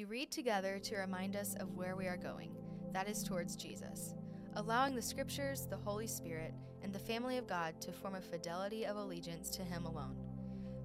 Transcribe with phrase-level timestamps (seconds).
[0.00, 2.56] We read together to remind us of where we are going,
[2.94, 4.14] that is towards Jesus,
[4.56, 8.86] allowing the Scriptures, the Holy Spirit, and the family of God to form a fidelity
[8.86, 10.16] of allegiance to Him alone.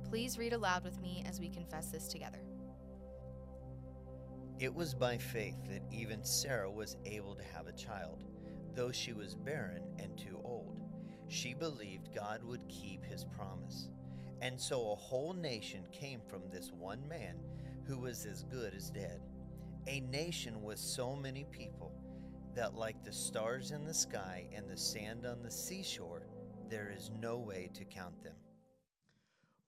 [0.10, 2.40] Please read aloud with me as we confess this together.
[4.60, 8.26] It was by faith that even Sarah was able to have a child,
[8.76, 10.84] though she was barren and too old.
[11.30, 13.88] She believed God would keep his promise.
[14.42, 17.36] And so a whole nation came from this one man
[17.88, 19.22] who was as good as dead.
[19.88, 21.92] A nation with so many people
[22.56, 26.26] that, like the stars in the sky and the sand on the seashore,
[26.68, 28.34] there is no way to count them.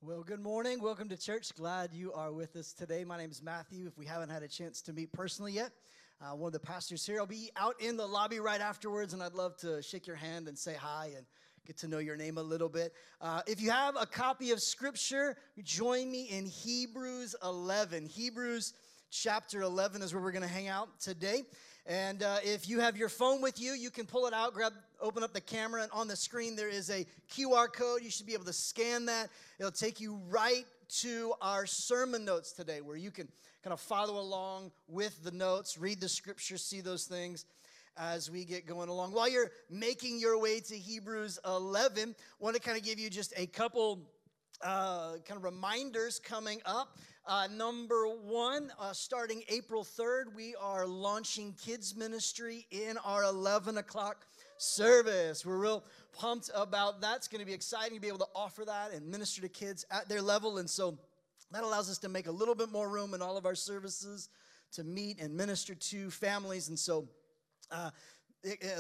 [0.02, 0.82] Well, good morning.
[0.82, 1.54] Welcome to church.
[1.56, 3.04] Glad you are with us today.
[3.04, 3.86] My name is Matthew.
[3.86, 5.72] If we haven't had a chance to meet personally yet,
[6.20, 7.20] uh, one of the pastors here.
[7.20, 10.48] I'll be out in the lobby right afterwards, and I'd love to shake your hand
[10.48, 11.26] and say hi and
[11.68, 12.94] get to know your name a little bit.
[13.20, 18.06] Uh, if you have a copy of Scripture, join me in Hebrews 11.
[18.06, 18.72] Hebrews
[19.12, 21.44] chapter 11 is where we're going to hang out today.
[21.86, 24.72] And uh, if you have your phone with you, you can pull it out, grab,
[25.02, 28.02] open up the camera, and on the screen there is a QR code.
[28.02, 29.28] You should be able to scan that.
[29.60, 30.66] It'll take you right
[31.02, 33.28] to our sermon notes today, where you can
[33.62, 37.44] kind of follow along with the notes, read the scriptures, see those things
[37.98, 39.12] as we get going along.
[39.12, 43.10] While you're making your way to Hebrews 11, I want to kind of give you
[43.10, 44.00] just a couple
[44.64, 46.98] uh, kind of reminders coming up.
[47.26, 53.78] Uh, number one, uh, starting April 3rd, we are launching kids ministry in our 11
[53.78, 54.26] o'clock
[54.58, 55.46] service.
[55.46, 55.84] We're real
[56.18, 57.18] pumped about that.
[57.18, 59.86] It's going to be exciting to be able to offer that and minister to kids
[59.92, 60.58] at their level.
[60.58, 60.98] And so
[61.52, 64.30] that allows us to make a little bit more room in all of our services
[64.74, 66.70] to meet and minister to families.
[66.70, 67.08] And so,
[67.72, 67.90] uh,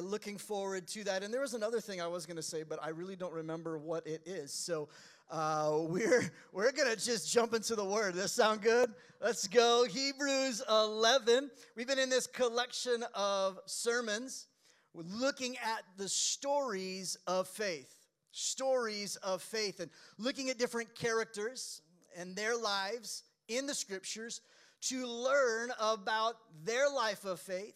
[0.02, 1.24] looking forward to that.
[1.24, 3.78] And there was another thing I was going to say, but I really don't remember
[3.78, 4.54] what it is.
[4.54, 4.90] So,
[5.30, 8.14] uh, we're we're gonna just jump into the word.
[8.14, 8.94] Does that sound good?
[9.22, 9.86] Let's go.
[9.86, 11.50] Hebrews 11.
[11.76, 14.48] We've been in this collection of sermons,
[14.94, 17.94] we're looking at the stories of faith,
[18.32, 21.82] stories of faith, and looking at different characters
[22.18, 24.42] and their lives in the scriptures
[24.82, 27.76] to learn about their life of faith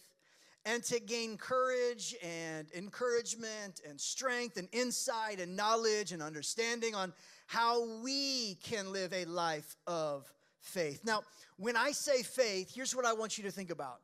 [0.65, 7.13] and to gain courage and encouragement and strength and insight and knowledge and understanding on
[7.47, 11.01] how we can live a life of faith.
[11.03, 11.23] Now,
[11.57, 13.99] when I say faith, here's what I want you to think about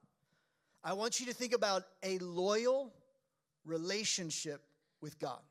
[0.84, 2.94] I want you to think about a loyal
[3.66, 4.62] relationship
[5.02, 5.42] with God.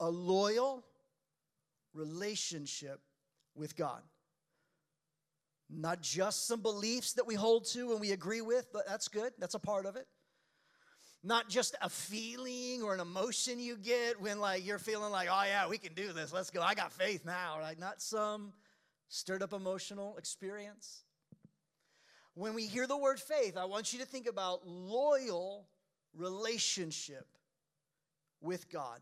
[0.00, 0.82] A loyal
[1.92, 3.00] relationship
[3.54, 4.02] with God.
[5.76, 9.32] Not just some beliefs that we hold to and we agree with, but that's good,
[9.38, 10.06] that's a part of it.
[11.22, 15.44] Not just a feeling or an emotion you get when like you're feeling like oh
[15.46, 16.32] yeah we can do this.
[16.32, 16.60] Let's go.
[16.60, 17.58] I got faith now.
[17.58, 18.52] Right not some
[19.08, 21.02] stirred up emotional experience.
[22.34, 25.68] When we hear the word faith i want you to think about loyal
[26.16, 27.26] relationship
[28.40, 29.00] with god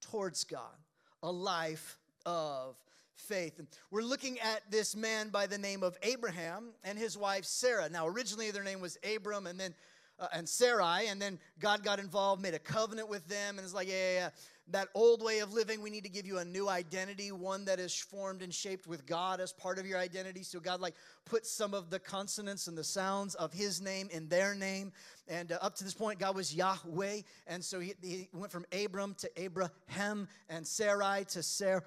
[0.00, 0.76] towards god
[1.22, 2.76] a life of
[3.20, 3.58] faith.
[3.58, 7.88] And we're looking at this man by the name of Abraham and his wife Sarah.
[7.88, 9.74] Now, originally their name was Abram, and then
[10.20, 13.74] uh, and Sarai, and then God got involved, made a covenant with them, and it's
[13.74, 14.28] like, yeah, yeah, yeah,
[14.70, 17.80] that old way of living, we need to give you a new identity, one that
[17.80, 20.42] is formed and shaped with God as part of your identity.
[20.42, 24.28] So God, like, put some of the consonants and the sounds of His name in
[24.28, 24.92] their name,
[25.28, 28.64] and uh, up to this point, God was Yahweh, and so he, he went from
[28.72, 31.82] Abram to Abraham, and Sarai to Sarah,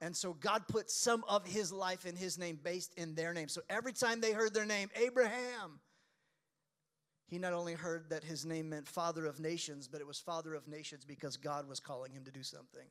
[0.00, 3.48] and so God put some of His life in His name based in their name.
[3.48, 5.80] So every time they heard their name, Abraham
[7.26, 10.54] he not only heard that his name meant father of nations, but it was father
[10.54, 12.86] of nations because God was calling him to do something.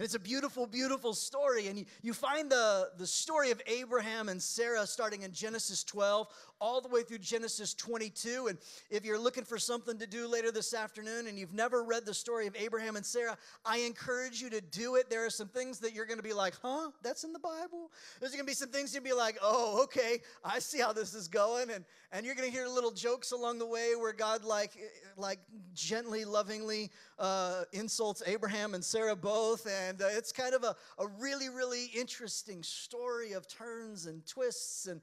[0.00, 1.66] And it's a beautiful, beautiful story.
[1.66, 6.26] And you, you find the, the story of Abraham and Sarah starting in Genesis 12
[6.58, 8.46] all the way through Genesis 22.
[8.48, 8.56] And
[8.90, 12.14] if you're looking for something to do later this afternoon and you've never read the
[12.14, 15.10] story of Abraham and Sarah, I encourage you to do it.
[15.10, 16.92] There are some things that you're going to be like, huh?
[17.02, 17.90] That's in the Bible?
[18.20, 21.12] There's going to be some things you'll be like, oh, okay, I see how this
[21.12, 21.70] is going.
[21.70, 24.72] And, and you're going to hear little jokes along the way where God, like,
[25.18, 25.40] like
[25.74, 29.66] gently, lovingly uh, insults Abraham and Sarah both.
[29.90, 34.86] And uh, it's kind of a, a really, really interesting story of turns and twists
[34.86, 35.00] and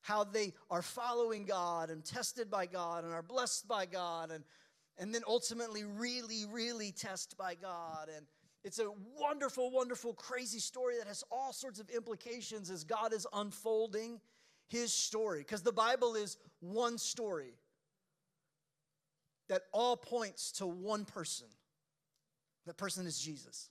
[0.00, 4.42] how they are following God and tested by God and are blessed by God and,
[4.96, 8.08] and then ultimately really, really tested by God.
[8.16, 8.24] And
[8.64, 13.26] it's a wonderful, wonderful, crazy story that has all sorts of implications as God is
[13.34, 14.22] unfolding
[14.68, 15.40] his story.
[15.40, 17.52] Because the Bible is one story
[19.50, 21.48] that all points to one person.
[22.64, 23.68] That person is Jesus.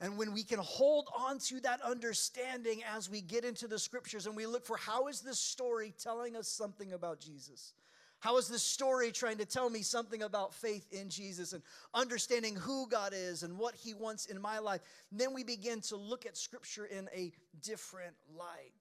[0.00, 4.26] And when we can hold on to that understanding as we get into the scriptures
[4.26, 7.72] and we look for how is this story telling us something about Jesus?
[8.20, 11.62] How is this story trying to tell me something about faith in Jesus and
[11.94, 14.80] understanding who God is and what He wants in my life?
[15.10, 17.32] And then we begin to look at Scripture in a
[17.62, 18.72] different light.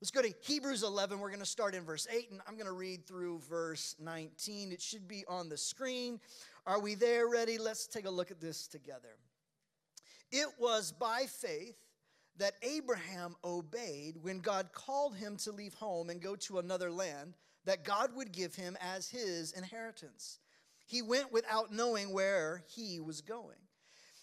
[0.00, 1.18] Let's go to Hebrews 11.
[1.18, 4.70] We're going to start in verse 8, and I'm going to read through verse 19.
[4.70, 6.20] It should be on the screen.
[6.64, 7.28] Are we there?
[7.28, 7.58] Ready?
[7.58, 9.16] Let's take a look at this together.
[10.30, 11.76] It was by faith
[12.36, 17.34] that Abraham obeyed when God called him to leave home and go to another land
[17.64, 20.38] that God would give him as his inheritance.
[20.86, 23.58] He went without knowing where he was going.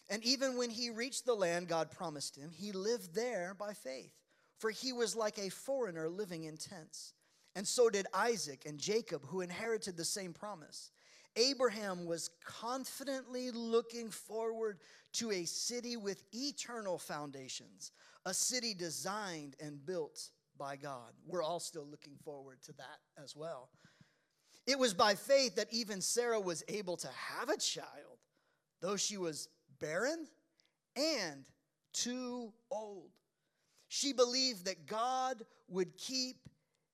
[0.10, 4.13] And even when he reached the land God promised him, he lived there by faith,
[4.58, 7.13] for he was like a foreigner living in tents.
[7.56, 10.92] And so did Isaac and Jacob, who inherited the same promise.
[11.36, 14.80] Abraham was confidently looking forward
[15.14, 17.92] to a city with eternal foundations,
[18.26, 21.12] a city designed and built by God.
[21.28, 23.70] We're all still looking forward to that as well.
[24.66, 28.20] It was by faith that even Sarah was able to have a child,
[28.82, 29.50] though she was
[29.80, 30.28] barren
[30.96, 31.46] and
[31.94, 33.12] too old.
[33.88, 36.38] She believed that God would keep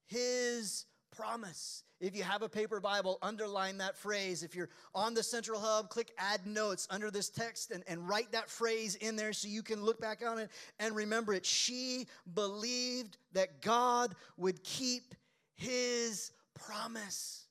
[0.06, 1.84] his promise.
[2.00, 4.42] If you have a paper Bible, underline that phrase.
[4.42, 8.32] If you're on the Central Hub, click add notes under this text and, and write
[8.32, 10.50] that phrase in there so you can look back on it
[10.80, 11.46] and remember it.
[11.46, 15.14] She believed that God would keep
[15.56, 17.46] his promise.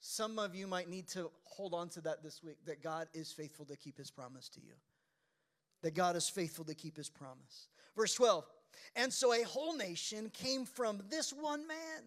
[0.00, 3.30] Some of you might need to hold on to that this week that God is
[3.30, 4.74] faithful to keep his promise to you.
[5.82, 7.68] That God is faithful to keep his promise.
[7.94, 8.46] Verse 12.
[8.96, 12.02] And so a whole nation came from this one man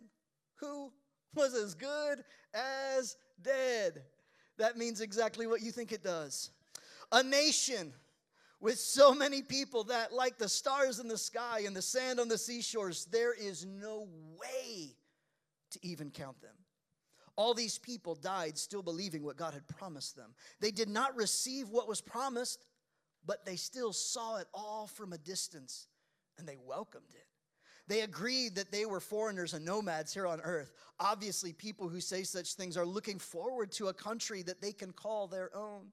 [0.59, 0.91] who
[1.35, 2.23] was as good
[2.53, 4.01] as dead.
[4.57, 6.51] That means exactly what you think it does.
[7.11, 7.93] A nation
[8.59, 12.27] with so many people that, like the stars in the sky and the sand on
[12.27, 14.07] the seashores, there is no
[14.39, 14.95] way
[15.71, 16.55] to even count them.
[17.35, 20.33] All these people died still believing what God had promised them.
[20.59, 22.65] They did not receive what was promised,
[23.25, 25.87] but they still saw it all from a distance
[26.39, 27.26] and they welcomed it.
[27.87, 30.73] They agreed that they were foreigners and nomads here on earth.
[30.99, 34.91] Obviously, people who say such things are looking forward to a country that they can
[34.91, 35.87] call their own.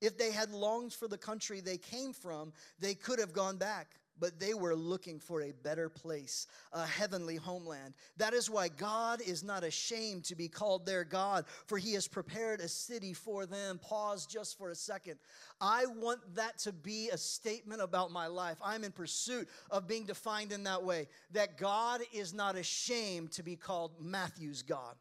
[0.00, 4.00] If they had longed for the country they came from, they could have gone back
[4.20, 7.94] but they were looking for a better place, a heavenly homeland.
[8.16, 12.08] That is why God is not ashamed to be called their God, for he has
[12.08, 13.78] prepared a city for them.
[13.78, 15.18] Pause just for a second.
[15.60, 18.58] I want that to be a statement about my life.
[18.64, 23.42] I'm in pursuit of being defined in that way that God is not ashamed to
[23.42, 24.94] be called Matthew's God.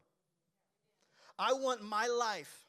[1.40, 2.66] I want my life,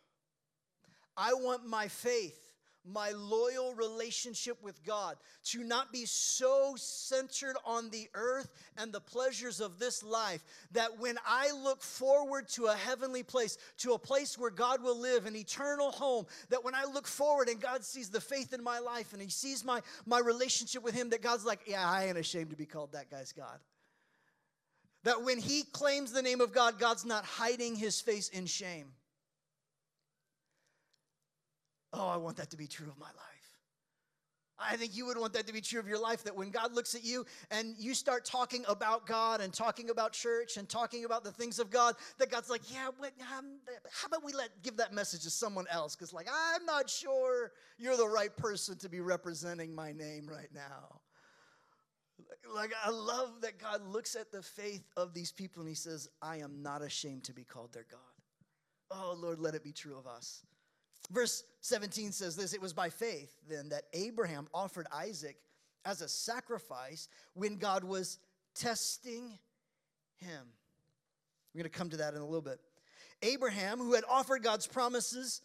[1.17, 2.48] I want my faith
[2.88, 9.00] my loyal relationship with God, to not be so centered on the earth and the
[9.00, 13.99] pleasures of this life that when I look forward to a heavenly place, to a
[13.99, 17.85] place where God will live, an eternal home, that when I look forward and God
[17.85, 21.23] sees the faith in my life and He sees my, my relationship with Him, that
[21.23, 23.58] God's like, yeah, I ain't ashamed to be called that guy's God.
[25.05, 28.93] That when He claims the name of God, God's not hiding His face in shame.
[31.93, 33.38] Oh, I want that to be true of my life.
[34.58, 36.75] I think you would want that to be true of your life that when God
[36.75, 41.05] looks at you and you start talking about God and talking about church and talking
[41.05, 44.76] about the things of God, that God's like, yeah, um, how about we let give
[44.78, 45.95] that message to someone else?
[45.95, 50.50] Because, like, I'm not sure you're the right person to be representing my name right
[50.52, 51.00] now.
[52.52, 56.09] Like, I love that God looks at the faith of these people and He says,
[56.21, 58.00] I am not ashamed to be called their God.
[58.90, 60.42] Oh, Lord, let it be true of us.
[61.11, 65.37] Verse 17 says this It was by faith then that Abraham offered Isaac
[65.85, 68.19] as a sacrifice when God was
[68.55, 69.38] testing
[70.17, 70.47] him.
[71.55, 72.61] We're going to come to that in a little bit.
[73.23, 75.41] Abraham, who had offered God's promises,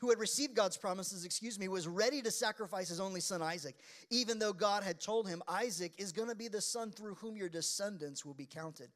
[0.00, 3.76] who had received God's promises, excuse me, was ready to sacrifice his only son Isaac,
[4.10, 7.36] even though God had told him, Isaac is going to be the son through whom
[7.36, 8.90] your descendants will be counted.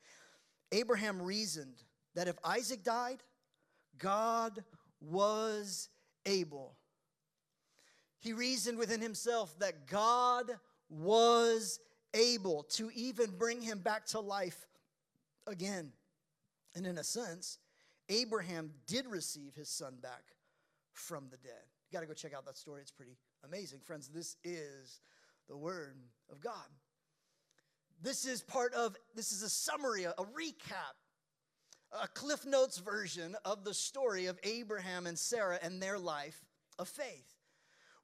[0.73, 1.85] Abraham reasoned
[2.17, 3.23] that if Isaac died,
[3.99, 4.65] God
[5.01, 5.89] was
[6.25, 6.77] able.
[8.19, 10.51] He reasoned within himself that God
[10.89, 11.79] was
[12.15, 14.67] able to even bring him back to life
[15.47, 15.93] again.
[16.75, 17.59] And in a sense,
[18.09, 20.23] Abraham did receive his son back
[20.93, 21.63] from the dead.
[21.91, 22.83] You got to go check out that story.
[22.83, 23.81] It's pretty amazing.
[23.81, 25.01] Friends, this is
[25.49, 25.97] the word
[26.31, 26.67] of God.
[28.03, 30.97] This is part of, this is a summary, a, a recap
[32.03, 36.45] a Cliff Notes version of the story of Abraham and Sarah and their life
[36.79, 37.37] of faith.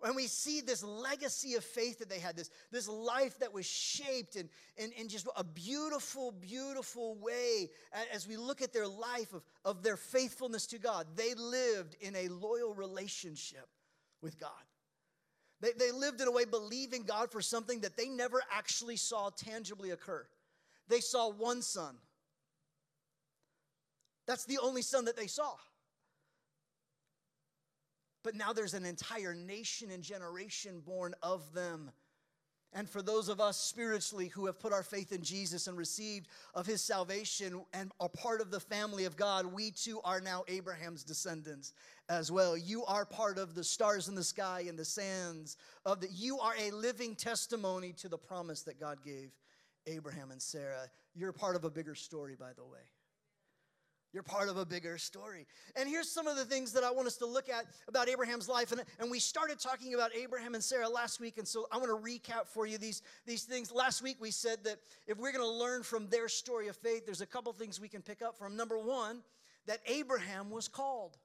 [0.05, 3.67] And we see this legacy of faith that they had, this, this life that was
[3.67, 7.71] shaped in, in, in just a beautiful, beautiful way.
[8.13, 12.17] As we look at their life of, of their faithfulness to God, they lived in
[12.17, 13.69] a loyal relationship
[14.21, 14.51] with God.
[15.61, 19.31] They, they lived in a way believing God for something that they never actually saw
[19.31, 20.27] tangibly occur.
[20.89, 21.95] They saw one son.
[24.27, 25.55] That's the only son that they saw.
[28.23, 31.91] But now there's an entire nation and generation born of them.
[32.75, 36.29] And for those of us spiritually who have put our faith in Jesus and received
[36.55, 40.45] of his salvation and are part of the family of God, we too are now
[40.49, 41.75] Abraham's descendants
[42.09, 42.57] as well.
[42.57, 46.39] You are part of the stars in the sky and the sands of the you
[46.39, 49.33] are a living testimony to the promise that God gave
[49.87, 50.89] Abraham and Sarah.
[51.15, 52.81] You're part of a bigger story by the way.
[54.13, 55.47] You're part of a bigger story.
[55.75, 58.49] And here's some of the things that I want us to look at about Abraham's
[58.49, 58.71] life.
[58.71, 61.39] And, and we started talking about Abraham and Sarah last week.
[61.39, 63.73] And so I want to recap for you these, these things.
[63.73, 64.77] Last week we said that
[65.07, 67.89] if we're going to learn from their story of faith, there's a couple things we
[67.89, 68.55] can pick up from.
[68.55, 69.23] Number one,
[69.67, 71.17] that Abraham was called.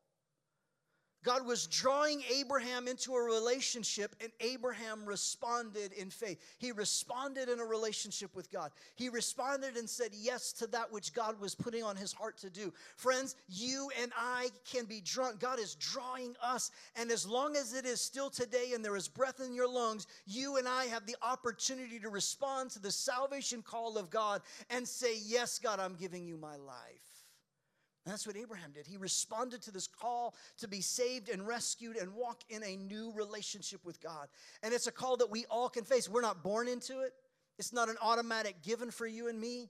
[1.24, 6.40] God was drawing Abraham into a relationship, and Abraham responded in faith.
[6.58, 8.72] He responded in a relationship with God.
[8.96, 12.50] He responded and said yes to that which God was putting on his heart to
[12.50, 12.74] do.
[12.96, 15.38] Friends, you and I can be drawn.
[15.38, 19.08] God is drawing us, and as long as it is still today and there is
[19.08, 23.62] breath in your lungs, you and I have the opportunity to respond to the salvation
[23.62, 27.07] call of God and say, Yes, God, I'm giving you my life.
[28.08, 28.88] And that's what Abraham did.
[28.88, 33.12] He responded to this call to be saved and rescued and walk in a new
[33.14, 34.30] relationship with God.
[34.64, 36.08] And it's a call that we all can face.
[36.08, 37.12] We're not born into it,
[37.60, 39.68] it's not an automatic given for you and me.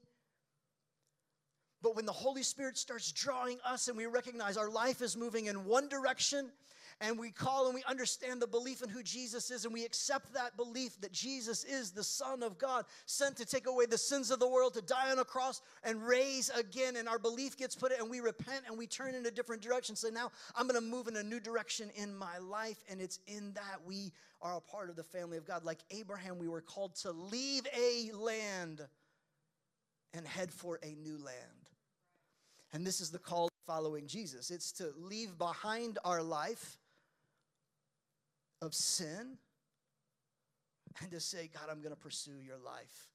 [1.82, 5.48] But when the Holy Spirit starts drawing us and we recognize our life is moving
[5.48, 6.52] in one direction
[7.00, 10.34] and we call and we understand the belief in who Jesus is, and we accept
[10.34, 14.32] that belief that Jesus is the Son of God, sent to take away the sins
[14.32, 16.96] of the world, to die on a cross and raise again.
[16.96, 19.62] And our belief gets put in, and we repent and we turn in a different
[19.62, 19.96] direction.
[19.96, 23.20] So now I'm going to move in a new direction in my life, and it's
[23.28, 24.12] in that we
[24.42, 25.64] are a part of the family of God.
[25.64, 28.82] Like Abraham, we were called to leave a land
[30.14, 31.70] and head for a new land.
[32.74, 34.50] And this is the call following Jesus.
[34.52, 36.78] It's to leave behind our life
[38.62, 39.38] of sin
[41.02, 43.12] and to say, God, I'm going to pursue your life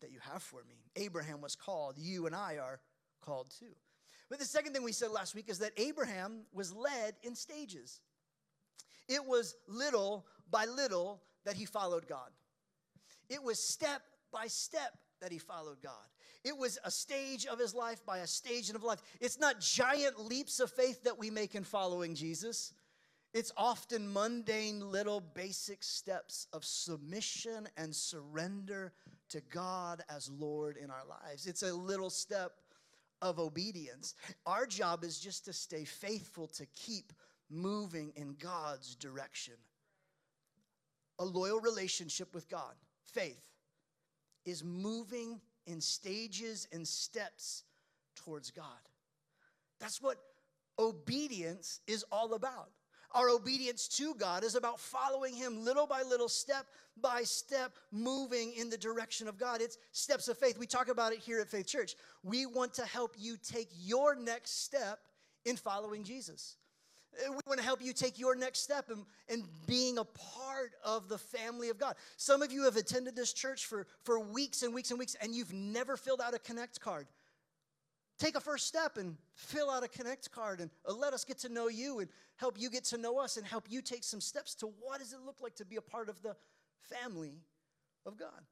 [0.00, 0.76] that you have for me.
[0.96, 1.96] Abraham was called.
[1.98, 2.80] You and I are
[3.20, 3.74] called too.
[4.28, 8.00] But the second thing we said last week is that Abraham was led in stages.
[9.08, 12.30] It was little by little that he followed God.
[13.30, 15.92] It was step by step that he followed God.
[16.44, 19.00] It was a stage of his life by a stage of life.
[19.20, 22.72] It's not giant leaps of faith that we make in following Jesus.
[23.34, 28.92] It's often mundane, little basic steps of submission and surrender
[29.28, 31.46] to God as Lord in our lives.
[31.46, 32.52] It's a little step
[33.20, 34.14] of obedience.
[34.46, 37.12] Our job is just to stay faithful to keep
[37.50, 39.54] moving in God's direction.
[41.18, 43.44] A loyal relationship with God, faith,
[44.44, 47.64] is moving in stages and steps
[48.14, 48.64] towards God.
[49.80, 50.18] That's what
[50.78, 52.70] obedience is all about.
[53.14, 56.66] Our obedience to God is about following Him little by little, step
[57.00, 59.60] by step, moving in the direction of God.
[59.60, 60.58] It's steps of faith.
[60.58, 61.94] We talk about it here at Faith Church.
[62.22, 64.98] We want to help you take your next step
[65.44, 66.56] in following Jesus.
[67.26, 70.72] Uh, we want to help you take your next step in, in being a part
[70.84, 71.94] of the family of God.
[72.16, 75.34] Some of you have attended this church for, for weeks and weeks and weeks, and
[75.34, 77.06] you've never filled out a Connect card
[78.18, 81.38] take a first step and fill out a connect card and uh, let us get
[81.38, 84.20] to know you and help you get to know us and help you take some
[84.20, 86.34] steps to what does it look like to be a part of the
[86.80, 87.40] family
[88.06, 88.42] of god.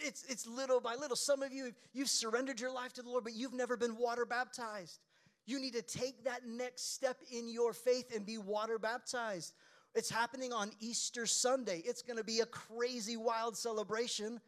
[0.00, 1.16] It's, it's little by little.
[1.16, 4.24] Some of you you've surrendered your life to the lord but you've never been water
[4.24, 5.00] baptized.
[5.46, 9.54] You need to take that next step in your faith and be water baptized.
[9.94, 11.82] It's happening on easter sunday.
[11.84, 14.40] It's going to be a crazy wild celebration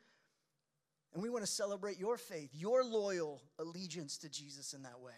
[1.14, 5.12] and we want to celebrate your faith, your loyal allegiance to Jesus in that way.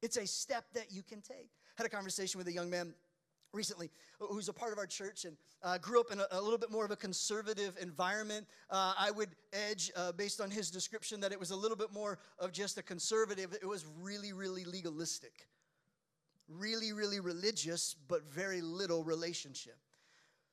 [0.00, 1.50] It's a step that you can take.
[1.76, 2.94] I had a conversation with a young man
[3.52, 6.58] recently who's a part of our church and uh, grew up in a, a, little
[6.58, 8.46] bit more of a conservative environment.
[8.70, 11.92] Uh, I would edge, uh, based on his description, that it was a little bit
[11.92, 13.56] more of just a conservative.
[13.60, 15.48] It was really, really legalistic,
[16.48, 19.78] really, really religious, but very little relationship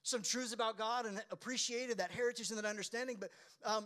[0.05, 3.17] some truths about God and appreciated that heritage and that understanding.
[3.19, 3.31] But
[3.65, 3.85] um,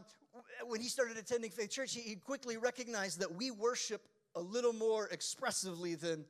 [0.67, 4.01] when he started attending Faith Church, he, he quickly recognized that we worship
[4.35, 6.25] a little more expressively than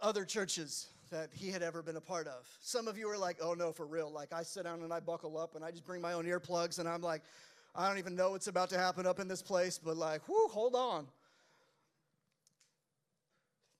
[0.00, 2.48] other churches that he had ever been a part of.
[2.60, 4.10] Some of you are like, oh no, for real.
[4.10, 6.78] Like I sit down and I buckle up and I just bring my own earplugs
[6.78, 7.22] and I'm like,
[7.74, 10.48] I don't even know what's about to happen up in this place, but like, whoo,
[10.48, 11.06] hold on.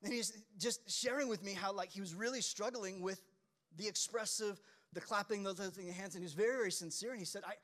[0.05, 3.23] And he's just sharing with me how like he was really struggling with
[3.79, 4.61] the expressive,
[4.93, 7.11] the clapping, the lifting of hands, and he was very, very sincere.
[7.11, 7.55] And he said, I,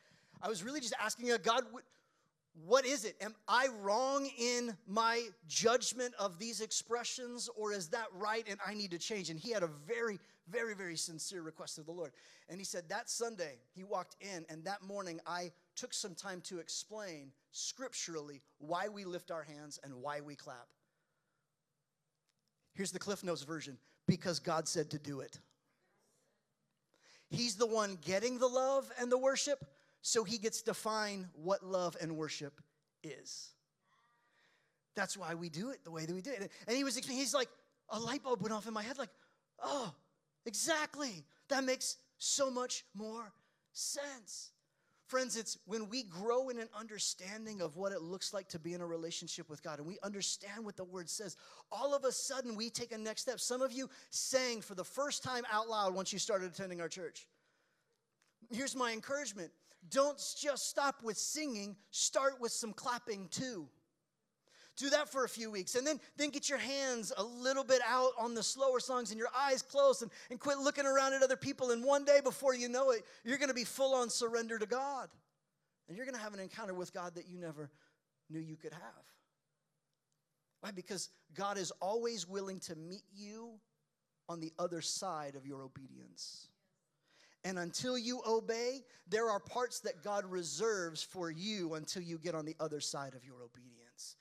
[0.41, 1.65] I was really just asking God,
[2.67, 3.17] what is it?
[3.21, 8.75] Am I wrong in my judgment of these expressions, or is that right and I
[8.75, 9.29] need to change?
[9.29, 12.13] And he had a very, very, very sincere request of the Lord.
[12.49, 16.41] And he said, That Sunday, he walked in, and that morning, I took some time
[16.43, 20.69] to explain scripturally why we lift our hands and why we clap.
[22.75, 25.39] Here's the Cliff Notes version because God said to do it.
[27.35, 29.65] He's the one getting the love and the worship,
[30.03, 32.61] so he gets to define what love and worship
[33.03, 33.51] is.
[34.95, 36.51] That's why we do it the way that we do it.
[36.69, 37.49] And he was, he's like,
[37.91, 39.11] a light bulb went off in my head, like,
[39.63, 39.93] oh,
[40.47, 41.25] exactly.
[41.49, 43.33] That makes so much more
[43.73, 44.53] sense.
[45.07, 48.73] Friends, it's when we grow in an understanding of what it looks like to be
[48.73, 51.37] in a relationship with God and we understand what the word says,
[51.71, 53.39] all of a sudden we take a next step.
[53.39, 56.89] Some of you sang for the first time out loud once you started attending our
[56.89, 57.27] church.
[58.51, 59.51] Here's my encouragement
[59.91, 63.69] don't just stop with singing, start with some clapping too.
[64.77, 67.81] Do that for a few weeks and then, then get your hands a little bit
[67.87, 71.23] out on the slower songs and your eyes closed and, and quit looking around at
[71.23, 71.71] other people.
[71.71, 74.67] And one day, before you know it, you're going to be full on surrender to
[74.67, 75.09] God.
[75.87, 77.71] And you're going to have an encounter with God that you never
[78.31, 79.05] knew you could have.
[80.61, 80.71] Why?
[80.71, 83.51] Because God is always willing to meet you
[84.29, 86.49] on the other side of your obedience.
[87.45, 92.35] And until you obey, there are parts that God reserves for you until you get
[92.35, 94.17] on the other side of your obedience.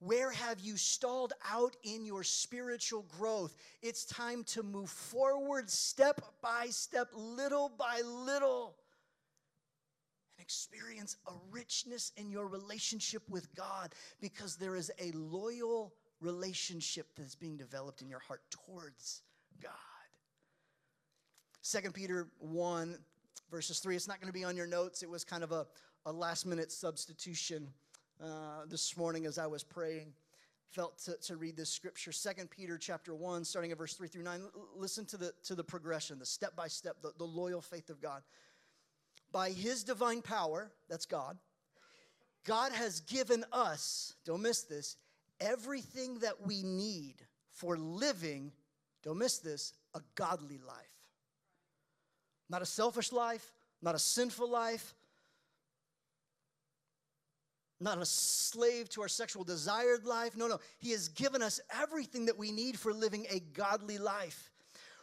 [0.00, 3.54] Where have you stalled out in your spiritual growth?
[3.82, 8.76] It's time to move forward step by step, little by little,
[10.38, 13.92] and experience a richness in your relationship with God
[14.22, 15.92] because there is a loyal
[16.22, 19.20] relationship that's being developed in your heart towards
[19.62, 19.70] God.
[21.60, 22.96] Second Peter 1,
[23.50, 23.96] verses 3.
[23.96, 25.02] It's not going to be on your notes.
[25.02, 25.66] It was kind of a,
[26.06, 27.68] a last minute substitution
[28.22, 30.12] uh, this morning as I was praying.
[30.70, 32.12] Felt to, to read this scripture.
[32.12, 34.42] Second Peter chapter 1, starting at verse 3 through 9.
[34.76, 38.00] Listen to the, to the progression, the step by step, the, the loyal faith of
[38.00, 38.22] God.
[39.32, 41.38] By his divine power, that's God,
[42.44, 44.96] God has given us, don't miss this,
[45.40, 47.16] everything that we need
[47.50, 48.52] for living,
[49.02, 50.76] don't miss this, a godly life.
[52.48, 53.52] Not a selfish life,
[53.82, 54.94] not a sinful life,
[57.80, 60.36] not a slave to our sexual desired life.
[60.36, 60.58] No, no.
[60.78, 64.50] He has given us everything that we need for living a godly life.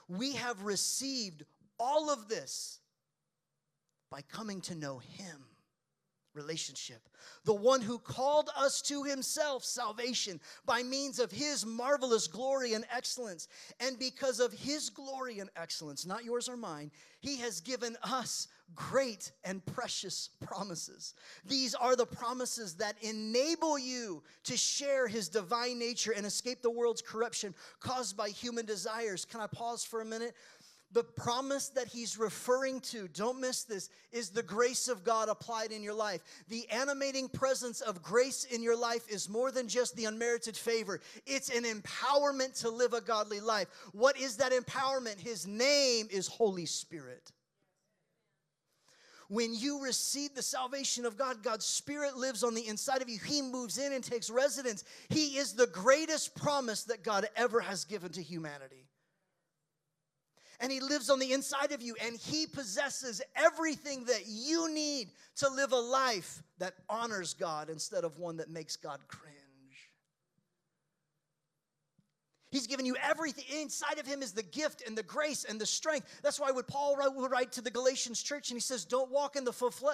[0.07, 1.43] We have received
[1.79, 2.79] all of this
[4.11, 5.46] by coming to know Him
[6.37, 7.01] relationship.
[7.43, 12.85] The one who called us to himself salvation by means of his marvelous glory and
[12.93, 13.47] excellence.
[13.79, 18.47] And because of his glory and excellence, not yours or mine, he has given us
[18.75, 21.13] great and precious promises.
[21.45, 26.69] These are the promises that enable you to share his divine nature and escape the
[26.69, 29.25] world's corruption caused by human desires.
[29.25, 30.35] Can I pause for a minute?
[30.93, 35.71] The promise that he's referring to, don't miss this, is the grace of God applied
[35.71, 36.21] in your life.
[36.47, 41.01] The animating presence of grace in your life is more than just the unmerited favor,
[41.25, 43.67] it's an empowerment to live a godly life.
[43.91, 45.19] What is that empowerment?
[45.19, 47.33] His name is Holy Spirit.
[49.29, 53.19] When you receive the salvation of God, God's Spirit lives on the inside of you.
[53.19, 54.85] He moves in and takes residence.
[55.09, 58.87] He is the greatest promise that God ever has given to humanity
[60.59, 65.09] and He lives on the inside of you, and He possesses everything that you need
[65.37, 69.36] to live a life that honors God instead of one that makes God cringe.
[72.49, 73.43] He's given you everything.
[73.61, 76.07] Inside of him is the gift and the grace and the strength.
[76.23, 79.35] That's why would Paul would write to the Galatians church and he says, "Don't walk
[79.35, 79.53] in the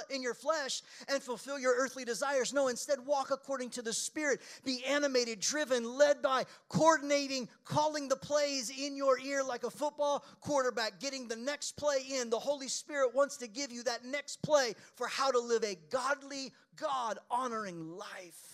[0.09, 2.53] in your flesh and fulfill your earthly desires.
[2.53, 4.41] No, instead walk according to the Spirit.
[4.63, 10.23] Be animated, driven, led by, coordinating, calling the plays in your ear like a football
[10.41, 12.29] quarterback, getting the next play in.
[12.29, 15.75] The Holy Spirit wants to give you that next play for how to live a
[15.89, 18.52] godly, God honoring life."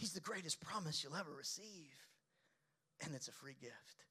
[0.00, 1.94] He's the greatest promise you'll ever receive.
[3.04, 4.06] And it's a free gift.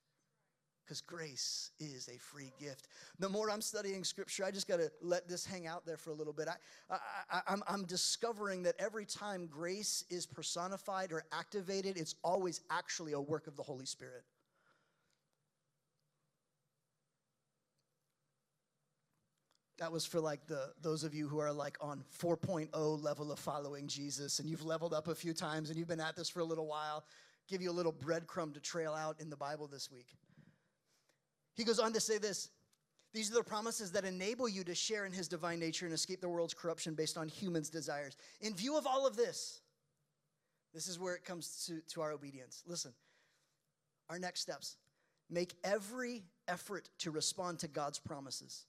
[0.86, 2.90] Because grace is a free gift.
[3.18, 6.12] The more I'm studying scripture, I just got to let this hang out there for
[6.12, 6.48] a little bit.
[6.48, 6.98] I,
[7.32, 13.14] I, I'm, I'm discovering that every time grace is personified or activated, it's always actually
[13.14, 14.24] a work of the Holy Spirit.
[19.80, 23.40] That was for like the those of you who are like on 4.0 level of
[23.40, 26.42] following Jesus and you've leveled up a few times and you've been at this for
[26.42, 27.06] a little while.
[27.48, 30.08] Give you a little breadcrumb to trail out in the Bible this week.
[31.56, 32.50] He goes on to say this
[33.14, 36.22] these are the promises that enable you to share in his divine nature and escape
[36.22, 38.16] the world's corruption based on humans' desires.
[38.42, 39.62] In view of all of this,
[40.74, 42.64] this is where it comes to, to our obedience.
[42.68, 42.94] Listen,
[44.10, 44.78] our next steps
[45.30, 48.66] make every effort to respond to God's promises,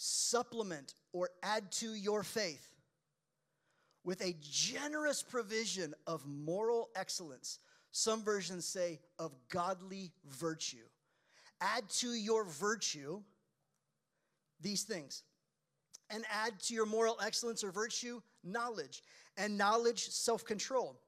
[0.00, 2.70] supplement or add to your faith
[4.04, 7.58] with a generous provision of moral excellence.
[7.90, 10.86] Some versions say of godly virtue.
[11.60, 13.20] Add to your virtue
[14.60, 15.24] these things.
[16.10, 19.02] And add to your moral excellence or virtue knowledge,
[19.36, 20.98] and knowledge, self control.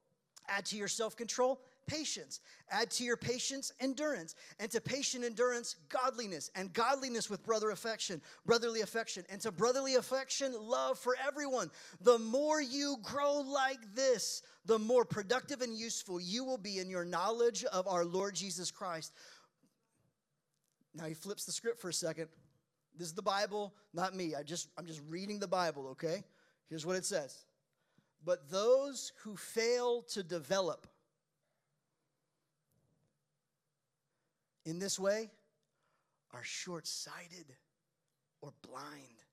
[0.47, 2.39] Add to your self control patience.
[2.69, 8.21] Add to your patience endurance, and to patient endurance godliness, and godliness with brother affection,
[8.45, 11.69] brotherly affection, and to brotherly affection love for everyone.
[12.01, 16.89] The more you grow like this, the more productive and useful you will be in
[16.89, 19.13] your knowledge of our Lord Jesus Christ.
[20.93, 22.27] Now he flips the script for a second.
[22.97, 24.35] This is the Bible, not me.
[24.35, 26.23] I just I'm just reading the Bible, okay?
[26.69, 27.45] Here's what it says.
[28.23, 30.87] But those who fail to develop
[34.65, 35.29] in this way
[36.33, 37.45] are short-sighted
[38.41, 39.23] or blind,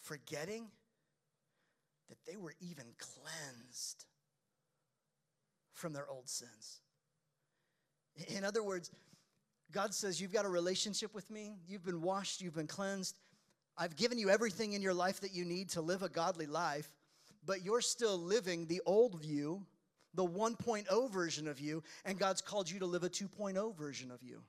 [0.00, 0.66] forgetting
[2.08, 4.04] that they were even cleansed
[5.72, 6.80] from their old sins.
[8.28, 8.90] In other words,
[9.72, 11.56] God says, You've got a relationship with me.
[11.66, 12.40] You've been washed.
[12.40, 13.18] You've been cleansed.
[13.76, 16.88] I've given you everything in your life that you need to live a godly life,
[17.44, 19.66] but you're still living the old you,
[20.14, 24.22] the 1.0 version of you, and God's called you to live a 2.0 version of
[24.22, 24.42] you.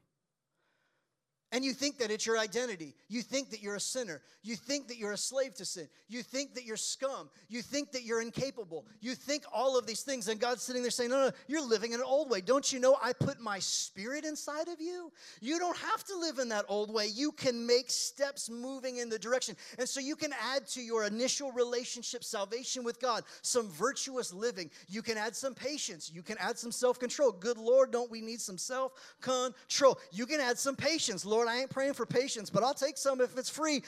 [1.56, 2.94] And you think that it's your identity.
[3.08, 4.22] You think that you're a sinner.
[4.44, 5.88] You think that you're a slave to sin.
[6.10, 7.30] You think that you're scum.
[7.48, 8.86] You think that you're incapable.
[9.00, 10.28] You think all of these things.
[10.28, 12.41] And God's sitting there saying, No, no, you're living in an old way.
[12.41, 15.13] Don't you know I put my spirit inside of you?
[15.39, 17.08] You don't have to live in that old way.
[17.08, 19.56] You can make steps moving in the direction.
[19.80, 24.70] And so you can add to your initial relationship, salvation with God, some virtuous living.
[24.89, 26.12] You can add some patience.
[26.13, 27.32] You can add some self control.
[27.32, 28.91] Good Lord, don't we need some self
[29.22, 29.98] control?
[30.12, 31.24] You can add some patience.
[31.24, 33.84] Lord, Lord, I ain't praying for patience, but I'll take some if it's free.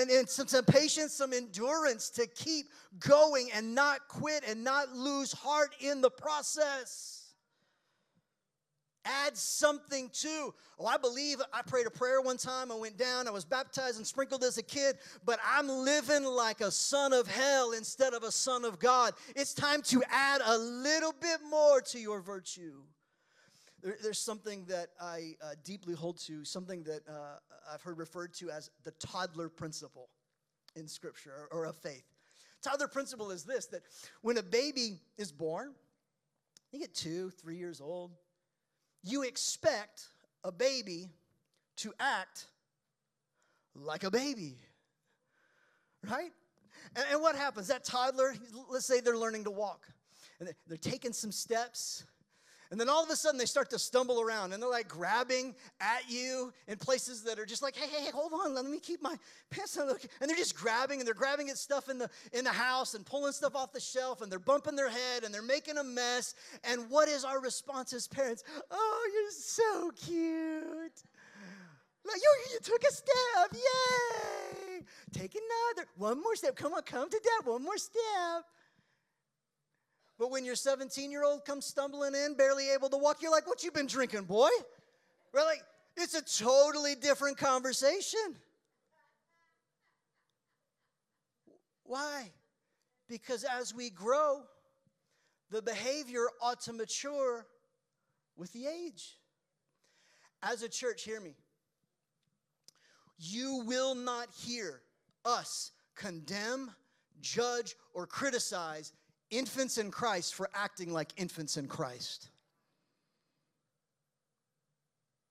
[0.00, 2.66] And, and some, some patience, some endurance to keep
[2.98, 7.34] going and not quit and not lose heart in the process.
[9.04, 10.54] Add something to.
[10.78, 12.70] Oh, I believe I prayed a prayer one time.
[12.70, 13.26] I went down.
[13.26, 17.26] I was baptized and sprinkled as a kid, but I'm living like a son of
[17.26, 19.14] hell instead of a son of God.
[19.34, 22.82] It's time to add a little bit more to your virtue.
[23.82, 27.38] There, there's something that I uh, deeply hold to, something that uh,
[27.72, 30.08] I've heard referred to as the toddler principle
[30.74, 32.04] in Scripture or, or of faith.
[32.62, 33.82] Toddler principle is this that
[34.22, 35.74] when a baby is born,
[36.72, 38.12] you get two, three years old,
[39.02, 40.08] you expect
[40.44, 41.08] a baby
[41.76, 42.46] to act
[43.74, 44.56] like a baby,
[46.10, 46.32] right?
[46.96, 47.68] And, and, what happens?
[47.68, 48.34] That toddler,
[48.68, 49.86] let's say they're learning to walk,
[50.40, 52.04] and they're taking some steps,
[52.70, 55.54] and then all of a sudden they start to stumble around and they're like grabbing
[55.80, 58.78] at you in places that are just like, hey, hey, hey, hold on, let me
[58.78, 59.16] keep my
[59.50, 59.88] pants on.
[59.88, 63.06] And they're just grabbing and they're grabbing at stuff in the in the house and
[63.06, 66.34] pulling stuff off the shelf and they're bumping their head and they're making a mess.
[66.64, 68.44] And what is our response as parents?
[68.70, 71.02] Oh, you're so cute.
[72.04, 73.52] Like, you, you took a step.
[73.52, 74.84] Yay.
[75.12, 75.88] Take another.
[75.96, 76.56] One more step.
[76.56, 77.46] Come on, come to dad.
[77.46, 78.44] One more step.
[80.18, 83.46] But when your 17 year old comes stumbling in, barely able to walk, you're like,
[83.46, 84.48] What you been drinking, boy?
[85.32, 85.62] Like,
[85.96, 88.36] It's a totally different conversation.
[91.84, 92.30] Why?
[93.08, 94.42] Because as we grow,
[95.50, 97.46] the behavior ought to mature
[98.36, 99.16] with the age.
[100.42, 101.34] As a church, hear me.
[103.16, 104.82] You will not hear
[105.24, 106.70] us condemn,
[107.20, 108.92] judge, or criticize
[109.30, 112.28] infants in Christ for acting like infants in Christ.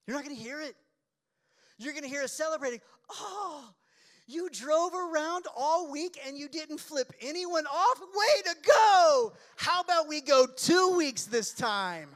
[0.05, 0.75] You're not going to hear it.
[1.77, 2.79] You're going to hear us celebrating.
[3.11, 3.69] Oh,
[4.25, 7.99] you drove around all week and you didn't flip anyone off?
[7.99, 9.33] Way to go!
[9.55, 12.09] How about we go two weeks this time?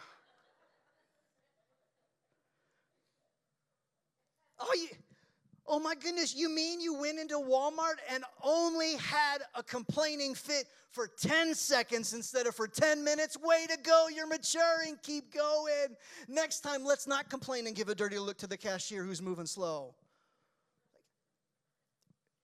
[4.60, 4.88] Oh, you,
[5.72, 10.66] oh my goodness, you mean you went into Walmart and only had a complaining fit
[10.92, 13.38] for 10 seconds instead of for 10 minutes.
[13.42, 14.98] Way to go, you're maturing.
[15.02, 15.96] Keep going.
[16.28, 19.46] Next time, let's not complain and give a dirty look to the cashier who's moving
[19.46, 19.96] slow.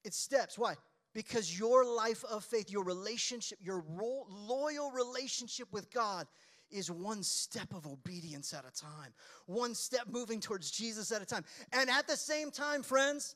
[0.06, 0.58] It's steps.
[0.58, 0.76] Why?
[1.14, 6.28] Because your life of faith, your relationship, your loyal relationship with God
[6.72, 9.14] is one step of obedience at a time,
[9.46, 11.44] one step moving towards Jesus at a time.
[11.72, 13.36] And at the same time, friends,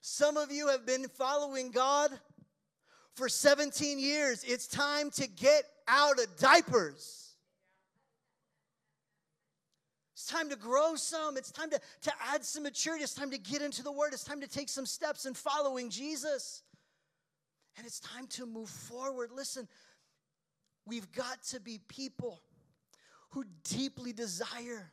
[0.00, 2.10] some of you have been following God
[3.14, 4.44] for 17 years.
[4.44, 7.24] It's time to get out of diapers.
[10.14, 11.36] It's time to grow some.
[11.36, 13.02] It's time to, to add some maturity.
[13.02, 14.12] It's time to get into the Word.
[14.12, 16.62] It's time to take some steps in following Jesus.
[17.76, 19.30] And it's time to move forward.
[19.34, 19.68] Listen,
[20.86, 22.40] we've got to be people
[23.30, 24.92] who deeply desire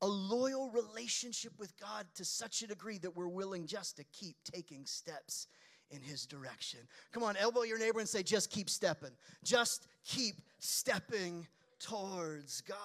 [0.00, 4.36] a loyal relationship with God to such a degree that we're willing just to keep
[4.44, 5.48] taking steps
[5.90, 6.80] in His direction.
[7.12, 9.10] Come on, elbow your neighbor and say, just keep stepping.
[9.42, 11.46] Just keep stepping
[11.80, 12.76] towards God.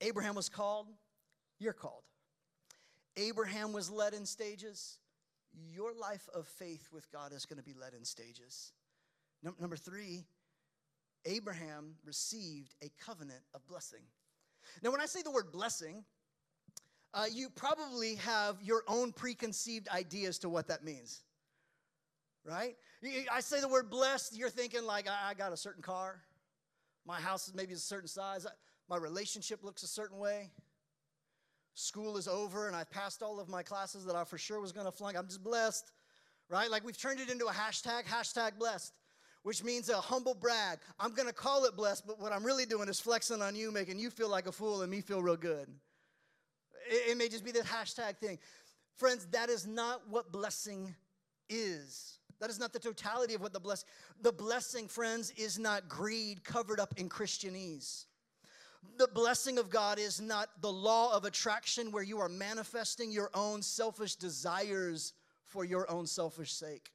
[0.00, 0.86] Abraham was called,
[1.58, 2.04] you're called.
[3.16, 4.98] Abraham was led in stages.
[5.74, 8.72] Your life of faith with God is going to be led in stages.
[9.58, 10.24] Number three,
[11.24, 14.00] Abraham received a covenant of blessing.
[14.82, 16.04] Now, when I say the word blessing,
[17.12, 21.22] uh, you probably have your own preconceived ideas to what that means,
[22.44, 22.76] right?
[23.32, 26.20] I say the word blessed, you're thinking like, I got a certain car,
[27.06, 28.46] my house is maybe a certain size.
[28.88, 30.50] My relationship looks a certain way.
[31.74, 34.72] School is over and I've passed all of my classes that I for sure was
[34.72, 35.16] to flunk.
[35.16, 35.90] I'm just blessed,
[36.48, 36.70] right?
[36.70, 38.92] Like we've turned it into a hashtag, hashtag blessed,
[39.42, 40.78] which means a humble brag.
[40.98, 43.72] I'm going to call it blessed, but what I'm really doing is flexing on you,
[43.72, 45.68] making you feel like a fool and me feel real good.
[46.88, 48.38] It, it may just be this hashtag thing.
[48.96, 50.94] Friends, that is not what blessing
[51.48, 52.18] is.
[52.40, 53.88] That is not the totality of what the blessing.
[54.22, 58.06] The blessing, friends, is not greed covered up in Christianese.
[58.96, 63.30] The blessing of God is not the law of attraction where you are manifesting your
[63.34, 65.12] own selfish desires
[65.44, 66.90] for your own selfish sake.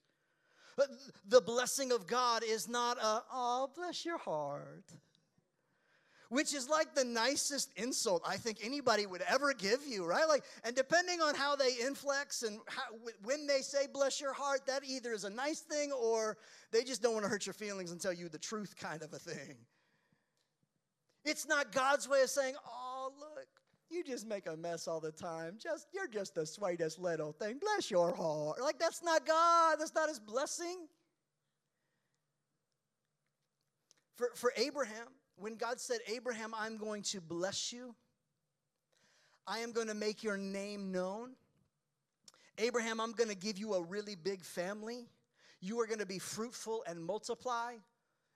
[1.28, 4.92] The blessing of God is not a, oh, bless your heart,
[6.30, 10.28] which is like the nicest insult I think anybody would ever give you, right?
[10.28, 12.84] Like, and depending on how they inflex and how,
[13.24, 16.38] when they say bless your heart, that either is a nice thing or
[16.72, 19.14] they just don't want to hurt your feelings and tell you the truth kind of
[19.14, 19.56] a thing.
[21.24, 22.85] It's not God's way of saying, oh,
[23.96, 25.58] you just make a mess all the time.
[25.58, 27.60] Just you're just the sweetest little thing.
[27.60, 28.62] Bless your heart.
[28.62, 29.78] Like that's not God.
[29.80, 30.88] That's not his blessing.
[34.16, 37.94] For, for Abraham, when God said, Abraham, I'm going to bless you,
[39.46, 41.32] I am going to make your name known.
[42.58, 45.10] Abraham, I'm going to give you a really big family.
[45.60, 47.74] You are going to be fruitful and multiply.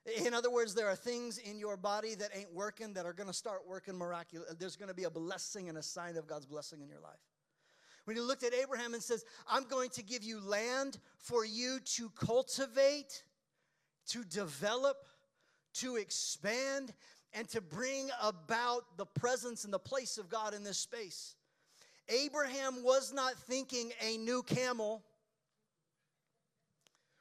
[0.06, 3.26] In other words, there are things in your body that ain't working that are going
[3.26, 4.54] to start working miraculous.
[4.58, 7.20] There's going to be a blessing and a sign of God's blessing in your life.
[8.04, 11.80] When he looked at Abraham and says, I'm going to give you land for you
[11.96, 13.24] to cultivate,
[14.08, 14.96] to develop,
[15.74, 16.94] to expand,
[17.34, 21.36] and to bring about the presence and the place of God in this space.
[22.08, 25.04] Abraham was not thinking a new camel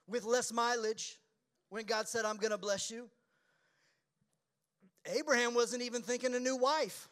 [0.08, 1.20] with less mileage
[1.70, 3.10] when God said, I'm going to bless you.
[5.06, 7.08] Abraham wasn't even thinking a new wife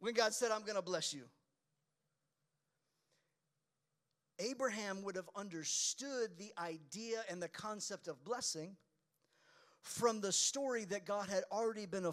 [0.00, 1.22] when God said, I'm going to bless you.
[4.38, 8.76] Abraham would have understood the idea and the concept of blessing
[9.80, 12.04] from the story that God had already been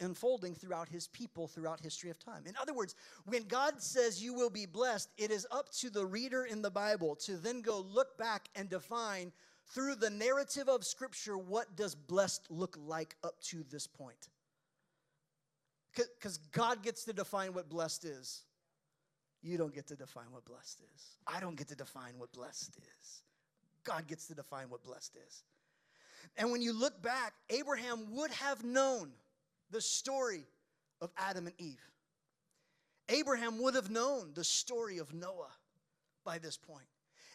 [0.00, 2.44] unfolding throughout his people throughout history of time.
[2.46, 2.94] In other words,
[3.26, 6.70] when God says you will be blessed, it is up to the reader in the
[6.70, 9.32] Bible to then go look back and define
[9.70, 14.28] through the narrative of Scripture, what does blessed look like up to this point?
[15.94, 18.42] Because God gets to define what blessed is.
[19.42, 21.16] You don't get to define what blessed is.
[21.26, 23.22] I don't get to define what blessed is.
[23.84, 25.44] God gets to define what blessed is.
[26.36, 29.10] And when you look back, Abraham would have known
[29.70, 30.44] the story
[31.00, 31.80] of Adam and Eve.
[33.08, 35.52] Abraham would have known the story of Noah
[36.24, 36.86] by this point.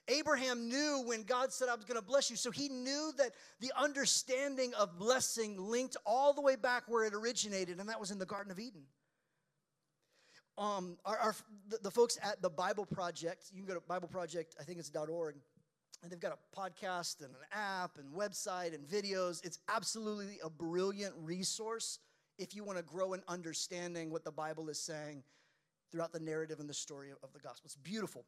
[0.08, 2.36] Abraham knew when God said, I was going to bless you.
[2.36, 7.13] So he knew that the understanding of blessing linked all the way back where it
[7.13, 8.84] originated, and that was in the Garden of Eden.
[10.58, 11.36] Um, our, our
[11.70, 14.78] the, the, folks at the Bible Project, you can go to Bible Project, I think
[14.78, 15.36] it's .org,
[16.04, 19.44] and they've got a podcast and an app and website and videos.
[19.44, 21.98] It's absolutely a brilliant resource
[22.38, 25.24] if you want to grow in understanding what the Bible is saying
[25.94, 27.66] throughout the narrative and the story of the gospel.
[27.66, 28.26] It's beautiful.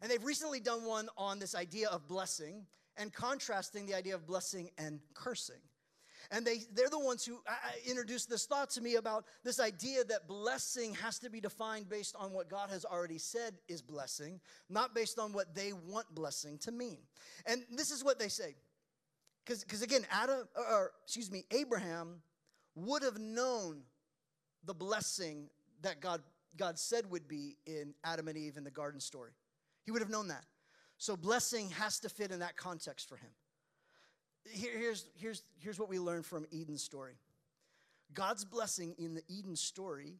[0.00, 2.64] And they've recently done one on this idea of blessing
[2.96, 5.60] and contrasting the idea of blessing and cursing.
[6.30, 9.58] And they, they're the ones who uh, uh, introduced this thought to me about this
[9.58, 13.82] idea that blessing has to be defined based on what God has already said is
[13.82, 16.98] blessing, not based on what they want blessing to mean.
[17.46, 18.54] And this is what they say.
[19.44, 22.20] Because again, Adam, or excuse me, Abraham
[22.76, 23.82] would have known
[24.64, 25.48] the blessing
[25.82, 26.20] that God,
[26.56, 29.32] God said would be in Adam and Eve in the garden story.
[29.84, 30.44] He would have known that.
[30.98, 33.30] So blessing has to fit in that context for him.
[34.50, 37.14] Here, here's, here's, here's what we learn from Eden's story
[38.14, 40.14] God's blessing in the Eden story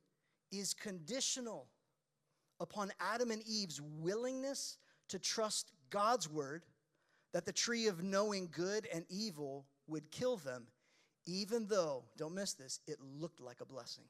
[0.52, 1.68] is conditional
[2.60, 6.64] upon Adam and Eve's willingness to trust God's word
[7.32, 10.66] that the tree of knowing good and evil would kill them,
[11.26, 14.04] even though, don't miss this, it looked like a blessing.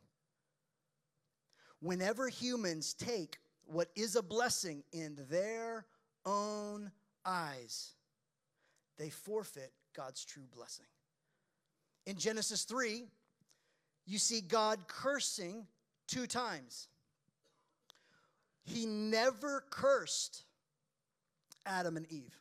[1.81, 5.87] Whenever humans take what is a blessing in their
[6.25, 6.91] own
[7.25, 7.93] eyes,
[8.99, 10.87] they forfeit God's true blessing.
[12.07, 13.07] In Genesis 3,
[14.07, 15.67] you see God cursing
[16.07, 16.89] two times.
[18.65, 20.45] He never cursed
[21.65, 22.37] Adam and Eve.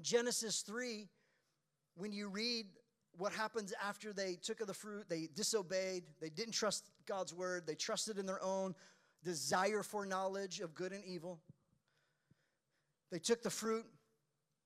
[0.00, 1.08] Genesis 3,
[1.96, 2.66] when you read
[3.16, 7.66] what happens after they took of the fruit, they disobeyed, they didn't trust God's word,
[7.66, 8.74] they trusted in their own
[9.22, 11.40] desire for knowledge of good and evil.
[13.10, 13.84] They took the fruit,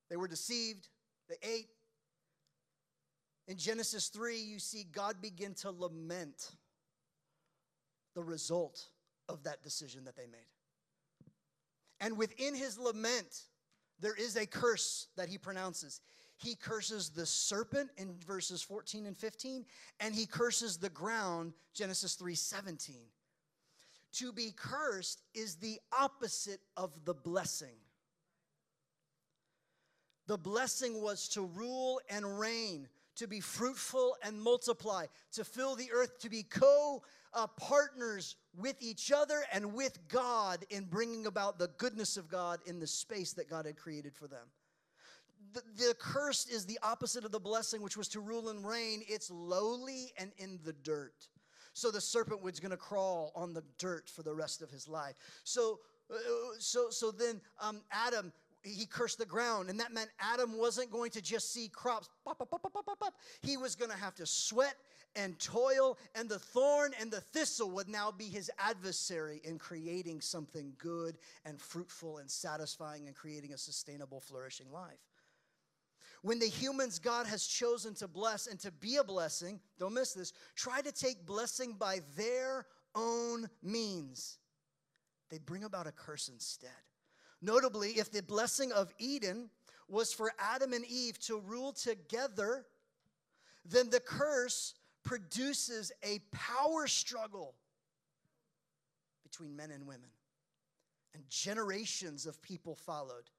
[0.09, 0.89] they were deceived,
[1.29, 1.69] they ate.
[3.49, 6.53] In Genesis 3, you see God begin to lament
[8.15, 8.89] the result
[9.29, 10.41] of that decision that they made.
[12.01, 13.43] And within his lament,
[14.01, 16.01] there is a curse that he pronounces.
[16.39, 19.65] He curses the serpent in verses 14 and 15,
[20.01, 22.97] and he curses the ground, Genesis 3 17.
[24.15, 27.77] To be cursed is the opposite of the blessing.
[30.27, 35.91] The blessing was to rule and reign, to be fruitful and multiply, to fill the
[35.93, 41.59] earth, to be co uh, partners with each other and with God in bringing about
[41.59, 44.47] the goodness of God in the space that God had created for them.
[45.53, 49.03] The, the curse is the opposite of the blessing, which was to rule and reign.
[49.09, 51.29] It's lowly and in the dirt.
[51.73, 54.89] So the serpent was going to crawl on the dirt for the rest of his
[54.89, 55.17] life.
[55.45, 56.17] So, uh,
[56.59, 58.33] so, so then um, Adam
[58.67, 62.09] he cursed the ground, and that meant Adam wasn't going to just see crops.
[62.25, 64.75] Pop, pop, pop, he was going to have to sweat
[65.15, 70.21] and toil, and the thorn and the thistle would now be his adversary in creating
[70.21, 74.99] something good and fruitful and satisfying and creating a sustainable, flourishing life.
[76.27, 80.13] When the humans God has chosen to bless and to be a blessing, don't miss
[80.13, 84.39] this, try to take blessing by their own means,
[85.31, 86.71] they bring about a curse instead.
[87.41, 89.51] Notably, if the blessing of Eden
[89.87, 92.67] was for Adam and Eve to rule together,
[93.65, 97.55] then the curse produces a power struggle
[99.23, 100.11] between men and women.
[101.15, 103.31] And generations of people followed,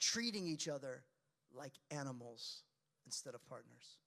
[0.00, 1.04] treating each other
[1.54, 2.62] like animals
[3.06, 3.98] instead of partners.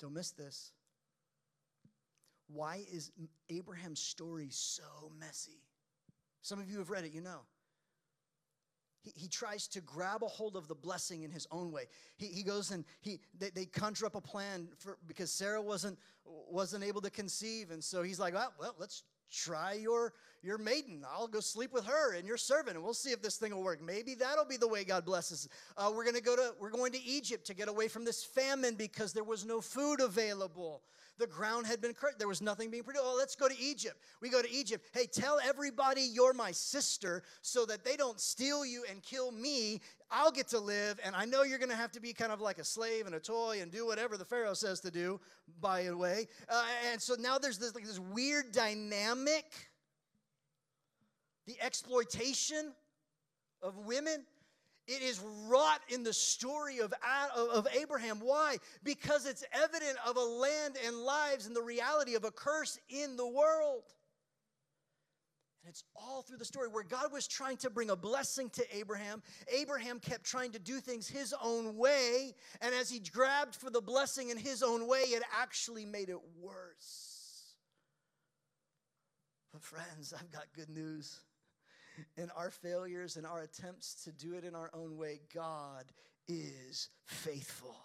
[0.00, 0.72] Don't miss this.
[2.46, 3.10] Why is
[3.50, 5.60] Abraham's story so messy?
[6.40, 7.40] Some of you have read it, you know.
[9.02, 11.84] He, he tries to grab a hold of the blessing in his own way.
[12.16, 15.98] He, he goes and he they, they conjure up a plan for because Sarah wasn't
[16.24, 20.12] wasn't able to conceive, and so he's like, well, well let's try your
[20.42, 21.04] your maiden.
[21.12, 23.62] I'll go sleep with her and your servant, and we'll see if this thing will
[23.62, 23.82] work.
[23.82, 25.48] Maybe that'll be the way God blesses.
[25.76, 28.74] Uh, we're gonna go to we're going to Egypt to get away from this famine
[28.74, 30.82] because there was no food available.
[31.18, 32.18] The ground had been cursed.
[32.18, 33.04] There was nothing being produced.
[33.06, 33.96] Oh, let's go to Egypt.
[34.20, 34.86] We go to Egypt.
[34.92, 39.80] Hey, tell everybody you're my sister so that they don't steal you and kill me.
[40.10, 42.40] I'll get to live, and I know you're going to have to be kind of
[42.40, 45.20] like a slave and a toy and do whatever the Pharaoh says to do,
[45.60, 46.28] by the way.
[46.48, 49.44] Uh, and so now there's this, like, this weird dynamic
[51.48, 52.74] the exploitation
[53.62, 54.26] of women
[54.88, 56.94] it is wrought in the story of,
[57.36, 58.20] of Abraham.
[58.20, 58.56] Why?
[58.82, 63.16] Because it's evident of a land and lives and the reality of a curse in
[63.16, 63.82] the world.
[65.62, 68.64] And it's all through the story where God was trying to bring a blessing to
[68.74, 69.22] Abraham.
[69.54, 72.34] Abraham kept trying to do things his own way.
[72.62, 76.20] And as he grabbed for the blessing in his own way, it actually made it
[76.40, 77.56] worse.
[79.52, 81.20] But, friends, I've got good news
[82.16, 85.84] in our failures and our attempts to do it in our own way, God
[86.28, 87.76] is faithful.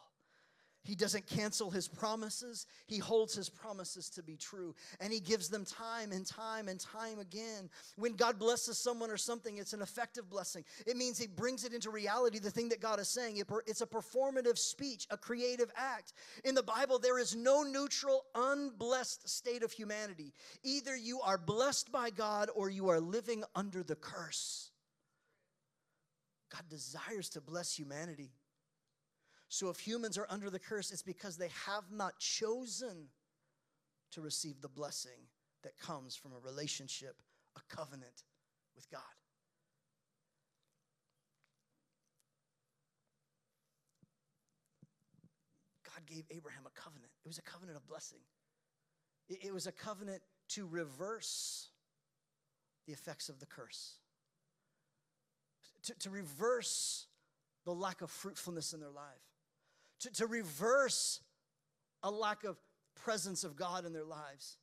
[0.93, 2.67] He doesn't cancel his promises.
[2.85, 4.75] He holds his promises to be true.
[4.99, 7.71] And he gives them time and time and time again.
[7.95, 10.63] When God blesses someone or something, it's an effective blessing.
[10.85, 13.41] It means he brings it into reality, the thing that God is saying.
[13.65, 16.13] It's a performative speech, a creative act.
[16.43, 20.31] In the Bible, there is no neutral, unblessed state of humanity.
[20.61, 24.69] Either you are blessed by God or you are living under the curse.
[26.51, 28.29] God desires to bless humanity.
[29.54, 33.10] So if humans are under the curse, it's because they have not chosen
[34.14, 35.28] to receive the blessing
[35.62, 37.22] that comes from a relationship,
[37.56, 38.24] a covenant
[38.76, 39.01] with God.
[45.84, 47.12] God gave Abraham a covenant.
[47.24, 48.22] It was a covenant of blessing.
[49.30, 51.70] It, was a covenant to reverse
[52.88, 53.97] the effects of the curse,
[55.84, 57.06] to, to reverse
[57.66, 59.32] the lack of fruitfulness in their life
[60.04, 61.20] to, to reverse
[62.04, 62.58] a lack of
[62.95, 64.58] presence of God in their lives.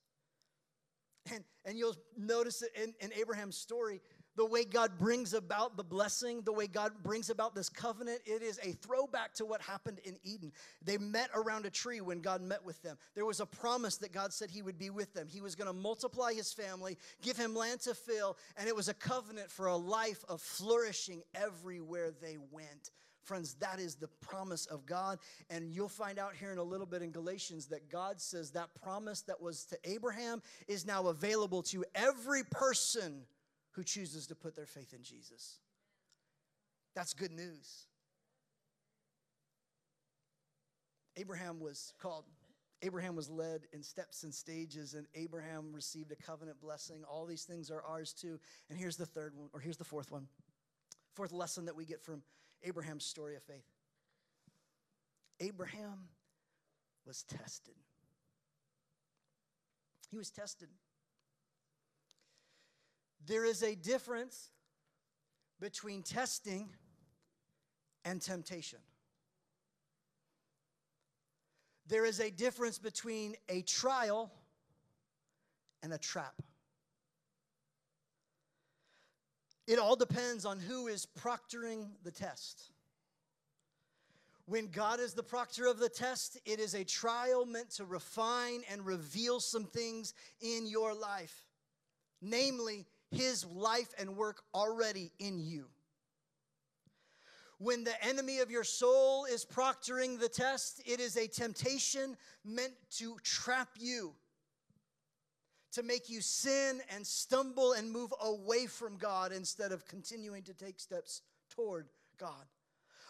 [1.33, 4.01] And, and you'll notice it in, in Abraham's story,
[4.37, 8.43] the way God brings about the blessing, the way God brings about this covenant, it
[8.43, 10.53] is a throwback to what happened in Eden.
[10.83, 12.97] They met around a tree when God met with them.
[13.15, 15.27] There was a promise that God said He would be with them.
[15.29, 18.89] He was going to multiply His family, give him land to fill, and it was
[18.89, 22.91] a covenant for a life of flourishing everywhere they went.
[23.25, 25.19] Friends, that is the promise of God.
[25.51, 28.75] And you'll find out here in a little bit in Galatians that God says that
[28.83, 33.23] promise that was to Abraham is now available to every person
[33.73, 35.59] who chooses to put their faith in Jesus.
[36.95, 37.87] That's good news.
[41.17, 42.25] Abraham was called,
[42.83, 47.05] Abraham was led in steps and stages, and Abraham received a covenant blessing.
[47.05, 48.41] All these things are ours too.
[48.71, 50.27] And here's the third one, or here's the fourth one.
[51.15, 52.23] Fourth lesson that we get from
[52.63, 53.65] Abraham's story of faith.
[55.41, 56.09] Abraham
[57.07, 57.75] was tested.
[60.11, 60.69] He was tested.
[63.27, 64.51] There is a difference
[65.61, 66.69] between testing
[68.05, 68.81] and temptation.
[71.87, 74.33] There is a difference between a trial
[75.83, 76.35] and a trap.
[79.71, 82.73] It all depends on who is proctoring the test.
[84.47, 88.63] When God is the proctor of the test, it is a trial meant to refine
[88.69, 91.45] and reveal some things in your life,
[92.21, 95.67] namely, His life and work already in you.
[97.59, 102.75] When the enemy of your soul is proctoring the test, it is a temptation meant
[102.97, 104.17] to trap you
[105.73, 110.55] to make you sin and stumble and move away from God instead of continuing to
[110.55, 111.87] take steps toward
[112.19, 112.47] God.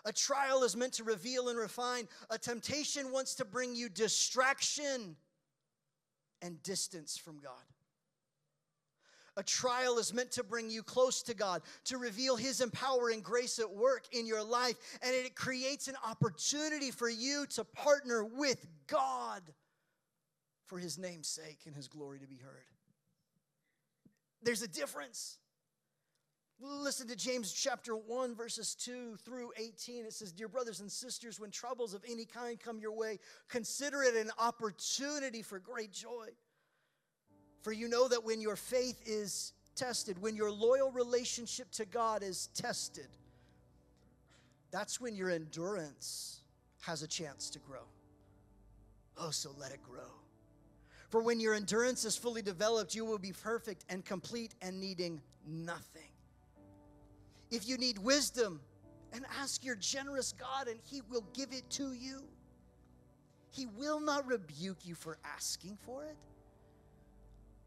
[0.04, 2.08] A trial is meant to reveal and refine.
[2.30, 5.16] A temptation wants to bring you distraction
[6.42, 7.52] and distance from God.
[9.36, 13.58] A trial is meant to bring you close to God, to reveal His empowering grace
[13.58, 18.66] at work in your life, and it creates an opportunity for you to partner with
[18.86, 19.42] God
[20.70, 22.64] for his name's sake and his glory to be heard.
[24.40, 25.38] There's a difference.
[26.60, 30.04] Listen to James chapter 1, verses 2 through 18.
[30.04, 33.18] It says, Dear brothers and sisters, when troubles of any kind come your way,
[33.48, 36.28] consider it an opportunity for great joy.
[37.62, 42.22] For you know that when your faith is tested, when your loyal relationship to God
[42.22, 43.08] is tested,
[44.70, 46.42] that's when your endurance
[46.82, 47.82] has a chance to grow.
[49.18, 50.12] Oh, so let it grow.
[51.10, 55.20] For when your endurance is fully developed, you will be perfect and complete and needing
[55.46, 56.02] nothing.
[57.50, 58.60] If you need wisdom,
[59.12, 62.22] and ask your generous God, and He will give it to you.
[63.50, 66.16] He will not rebuke you for asking for it.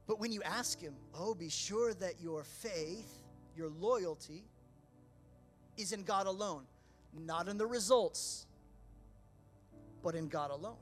[0.08, 3.24] But when you ask Him, oh, be sure that your faith,
[3.56, 4.44] your loyalty,
[5.78, 6.64] is in God alone,
[7.14, 8.46] not in the results,
[10.02, 10.78] but in God alone.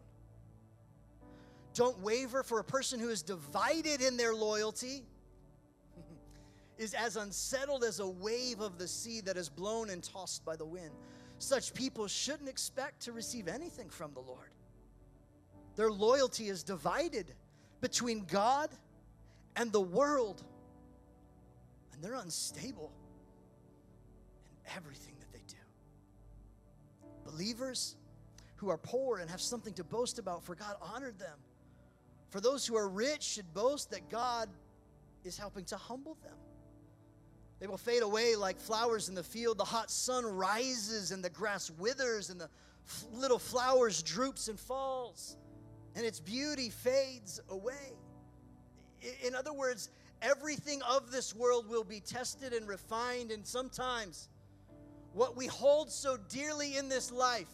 [1.73, 5.03] Don't waver, for a person who is divided in their loyalty
[6.77, 10.55] is as unsettled as a wave of the sea that is blown and tossed by
[10.55, 10.91] the wind.
[11.39, 14.49] Such people shouldn't expect to receive anything from the Lord.
[15.75, 17.33] Their loyalty is divided
[17.79, 18.69] between God
[19.55, 20.43] and the world,
[21.93, 22.91] and they're unstable
[24.45, 25.55] in everything that they do.
[27.25, 27.95] Believers
[28.57, 31.37] who are poor and have something to boast about, for God honored them.
[32.31, 34.49] For those who are rich should boast that God
[35.25, 36.37] is helping to humble them.
[37.59, 39.57] They will fade away like flowers in the field.
[39.57, 42.49] The hot sun rises and the grass withers and the
[42.87, 45.35] f- little flowers droops and falls,
[45.95, 47.93] and its beauty fades away.
[49.23, 49.89] In other words,
[50.21, 54.29] everything of this world will be tested and refined, and sometimes
[55.13, 57.49] what we hold so dearly in this life,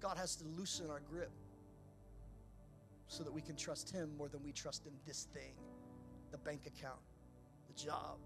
[0.00, 1.30] God has to loosen our grip
[3.08, 5.52] so that we can trust Him more than we trust in this thing
[6.32, 6.98] the bank account,
[7.68, 8.18] the job,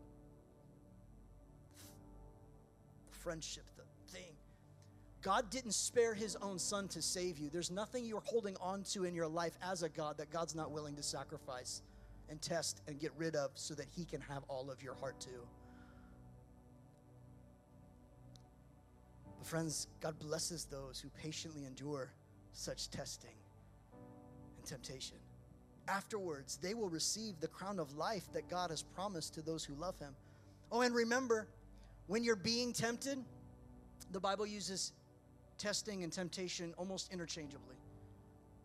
[3.11, 4.33] the friendship, the thing.
[5.23, 7.51] God didn't spare His own Son to save you.
[7.51, 10.71] There's nothing you're holding on to in your life as a God that God's not
[10.71, 11.83] willing to sacrifice
[12.31, 15.21] and test and get rid of so that He can have all of your heart
[15.21, 15.47] too.
[19.39, 22.13] But friends, God blesses those who patiently endure
[22.53, 23.35] such testing
[24.61, 25.17] and temptation.
[25.89, 29.75] Afterwards, they will receive the crown of life that God has promised to those who
[29.75, 30.15] love Him.
[30.71, 31.49] Oh, and remember,
[32.07, 33.19] when you're being tempted,
[34.13, 34.93] the Bible uses
[35.59, 37.77] testing and temptation almost interchangeably.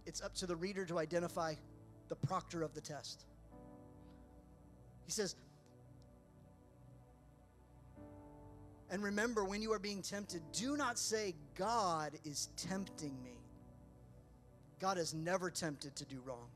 [0.05, 1.55] It's up to the reader to identify
[2.09, 3.25] the proctor of the test.
[5.05, 5.35] He says,
[8.91, 13.34] And remember, when you are being tempted, do not say, God is tempting me.
[14.79, 16.47] God is never tempted to do wrong,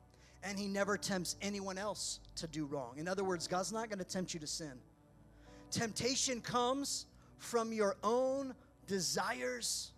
[0.43, 2.95] and He never tempts anyone else to do wrong.
[2.97, 4.73] In other words, God's not going to tempt you to sin.
[5.71, 7.05] Temptation comes
[7.37, 8.53] from your own
[8.87, 9.91] desires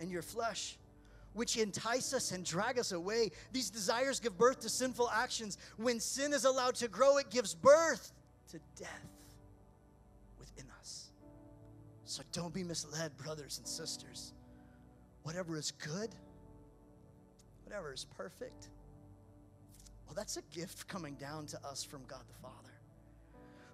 [0.00, 0.78] and your flesh,
[1.34, 3.30] which entice us and drag us away.
[3.52, 5.58] These desires give birth to sinful actions.
[5.76, 8.12] When sin is allowed to grow, it gives birth
[8.52, 9.08] to death
[10.38, 11.10] within us.
[12.04, 14.32] So don't be misled, brothers and sisters.
[15.24, 16.10] Whatever is good,
[17.66, 18.68] whatever is perfect,
[20.06, 22.72] well, that's a gift coming down to us from God the Father,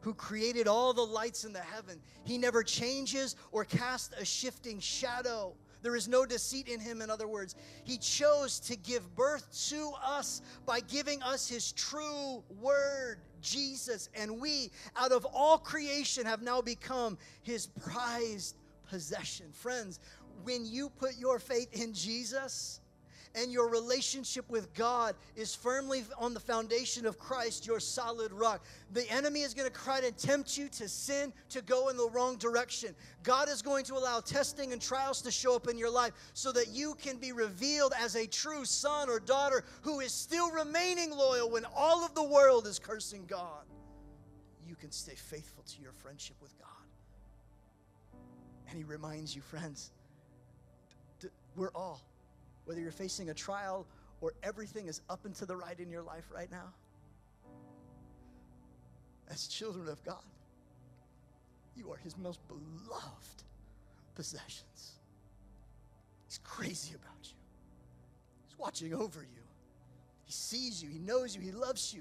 [0.01, 2.01] who created all the lights in the heaven.
[2.25, 5.55] He never changes or casts a shifting shadow.
[5.83, 7.55] There is no deceit in him, in other words.
[7.85, 14.09] He chose to give birth to us by giving us his true word, Jesus.
[14.15, 18.57] And we, out of all creation, have now become his prized
[18.89, 19.47] possession.
[19.53, 20.01] Friends,
[20.45, 22.81] when you put your faith in Jesus,
[23.35, 28.65] and your relationship with God is firmly on the foundation of Christ, your solid rock.
[28.93, 32.09] The enemy is going to try to tempt you to sin, to go in the
[32.11, 32.95] wrong direction.
[33.23, 36.53] God is going to allow testing and trials to show up in your life so
[36.53, 41.11] that you can be revealed as a true son or daughter who is still remaining
[41.11, 43.65] loyal when all of the world is cursing God.
[44.69, 46.69] You can stay faithful to your friendship with God.
[48.69, 49.91] And He reminds you, friends,
[51.57, 52.01] we're all
[52.73, 53.87] whether you're facing a trial
[54.23, 56.73] or everything is up and to the right in your life right now,
[59.31, 60.25] as children of God,
[61.77, 63.43] you are His most beloved
[64.15, 64.93] possessions.
[66.27, 67.37] He's crazy about you,
[68.49, 69.43] He's watching over you.
[70.25, 72.01] He sees you, He knows you, He loves you.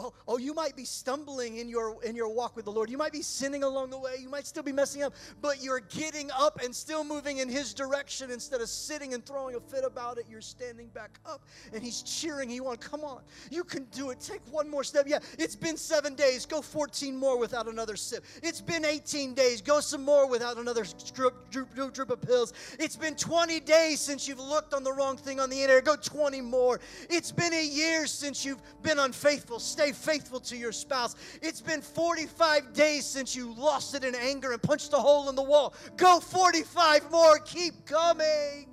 [0.00, 2.88] Oh, oh, you might be stumbling in your in your walk with the Lord.
[2.88, 4.14] You might be sinning along the way.
[4.20, 7.74] You might still be messing up, but you're getting up and still moving in his
[7.74, 10.26] direction instead of sitting and throwing a fit about it.
[10.30, 11.42] You're standing back up
[11.74, 12.76] and he's cheering you on.
[12.76, 13.22] Come on.
[13.50, 14.20] You can do it.
[14.20, 15.06] Take one more step.
[15.08, 16.46] Yeah, it's been 7 days.
[16.46, 18.24] Go 14 more without another sip.
[18.40, 19.60] It's been 18 days.
[19.60, 22.52] Go some more without another drip, drip, drip, drip of pills.
[22.78, 25.84] It's been 20 days since you've looked on the wrong thing on the internet.
[25.84, 26.78] Go 20 more.
[27.10, 29.58] It's been a year since you've been unfaithful.
[29.58, 31.16] Stay faithful to your spouse.
[31.42, 35.34] It's been 45 days since you lost it in anger and punched a hole in
[35.34, 35.74] the wall.
[35.96, 37.38] Go 45 more.
[37.40, 38.68] Keep coming.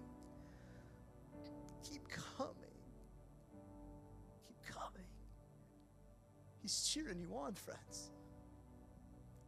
[1.83, 2.55] Keep coming.
[4.47, 5.05] Keep coming.
[6.61, 8.11] He's cheering you on, friends.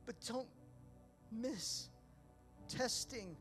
[0.05, 0.47] But don't
[1.31, 1.89] miss
[2.67, 3.35] testing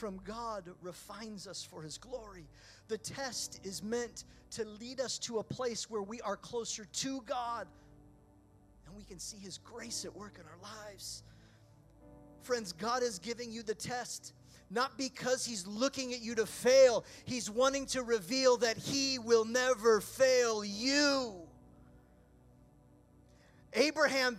[0.00, 2.48] from God refines us for his glory.
[2.88, 7.20] The test is meant to lead us to a place where we are closer to
[7.26, 7.66] God
[8.86, 11.22] and we can see his grace at work in our lives.
[12.40, 14.32] Friends, God is giving you the test
[14.70, 19.44] not because he's looking at you to fail, he's wanting to reveal that he will
[19.44, 21.34] never fail you.
[23.74, 24.38] Abraham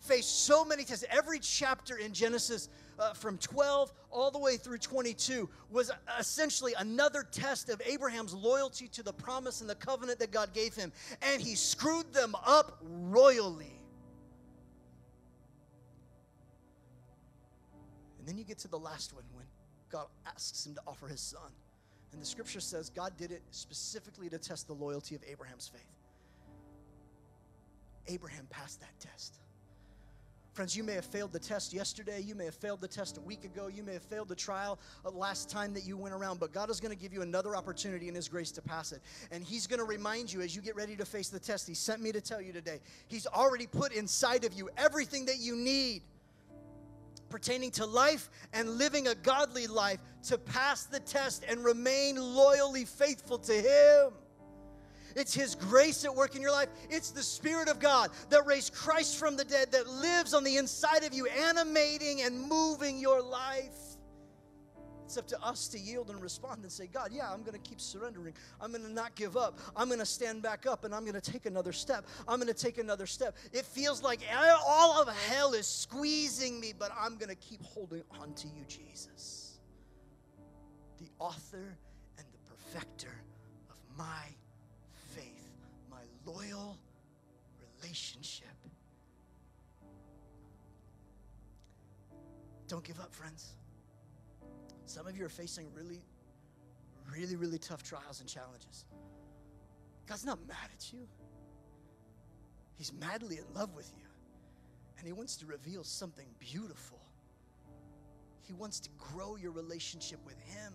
[0.00, 1.04] faced so many tests.
[1.08, 2.68] Every chapter in Genesis
[2.98, 8.88] uh, from 12 all the way through 22 was essentially another test of Abraham's loyalty
[8.88, 10.92] to the promise and the covenant that God gave him.
[11.22, 13.80] And he screwed them up royally.
[18.18, 19.44] And then you get to the last one when
[19.90, 21.50] God asks him to offer his son.
[22.12, 25.82] And the scripture says God did it specifically to test the loyalty of Abraham's faith.
[28.06, 29.40] Abraham passed that test.
[30.54, 32.20] Friends, you may have failed the test yesterday.
[32.20, 33.66] You may have failed the test a week ago.
[33.66, 36.38] You may have failed the trial uh, last time that you went around.
[36.38, 39.02] But God is going to give you another opportunity in His grace to pass it.
[39.32, 41.66] And He's going to remind you as you get ready to face the test.
[41.66, 42.78] He sent me to tell you today.
[43.08, 46.02] He's already put inside of you everything that you need
[47.30, 52.84] pertaining to life and living a godly life to pass the test and remain loyally
[52.84, 54.12] faithful to Him.
[55.14, 56.68] It's His grace at work in your life.
[56.90, 60.56] It's the Spirit of God that raised Christ from the dead that lives on the
[60.56, 63.70] inside of you, animating and moving your life.
[65.04, 67.58] It's up to us to yield and respond and say, God, yeah, I'm going to
[67.58, 68.34] keep surrendering.
[68.60, 69.58] I'm going to not give up.
[69.76, 72.06] I'm going to stand back up and I'm going to take another step.
[72.26, 73.36] I'm going to take another step.
[73.52, 74.20] It feels like
[74.66, 78.64] all of hell is squeezing me, but I'm going to keep holding on to you,
[78.66, 79.58] Jesus,
[80.98, 81.76] the author
[82.16, 83.12] and the perfecter
[83.70, 84.24] of my
[86.26, 86.78] loyal
[87.80, 88.46] relationship.
[92.68, 93.54] Don't give up, friends.
[94.86, 96.02] Some of you are facing really,
[97.12, 98.84] really, really tough trials and challenges.
[100.06, 101.06] God's not mad at you,
[102.76, 104.04] He's madly in love with you.
[104.98, 107.00] And He wants to reveal something beautiful.
[108.42, 110.72] He wants to grow your relationship with Him.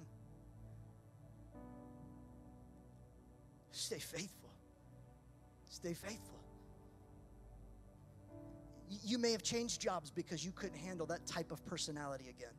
[3.72, 4.39] Stay faithful.
[5.70, 6.40] Stay faithful.
[9.04, 12.54] You may have changed jobs because you couldn't handle that type of personality again.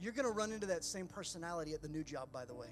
[0.00, 2.66] You're going to run into that same personality at the new job, by the way.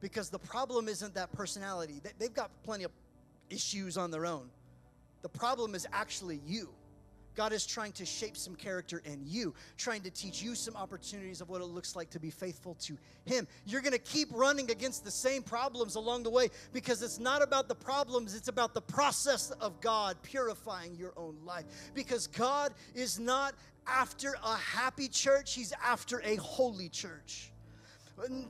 [0.00, 2.92] Because the problem isn't that personality, they've got plenty of
[3.50, 4.48] issues on their own.
[5.22, 6.70] The problem is actually you.
[7.38, 11.40] God is trying to shape some character in you, trying to teach you some opportunities
[11.40, 13.46] of what it looks like to be faithful to Him.
[13.64, 17.40] You're going to keep running against the same problems along the way because it's not
[17.40, 21.64] about the problems, it's about the process of God purifying your own life.
[21.94, 23.54] Because God is not
[23.86, 27.52] after a happy church, He's after a holy church.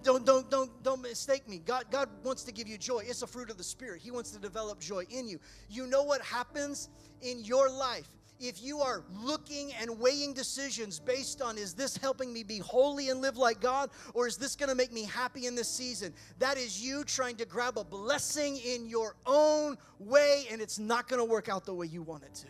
[0.03, 1.59] Don't, don't, don't, don't mistake me.
[1.59, 3.03] God, God wants to give you joy.
[3.05, 4.01] It's a fruit of the Spirit.
[4.01, 5.39] He wants to develop joy in you.
[5.69, 6.89] You know what happens
[7.21, 8.09] in your life
[8.41, 13.11] if you are looking and weighing decisions based on is this helping me be holy
[13.11, 16.13] and live like God, or is this going to make me happy in this season?
[16.39, 21.09] That is you trying to grab a blessing in your own way, and it's not
[21.09, 22.47] going to work out the way you want it to.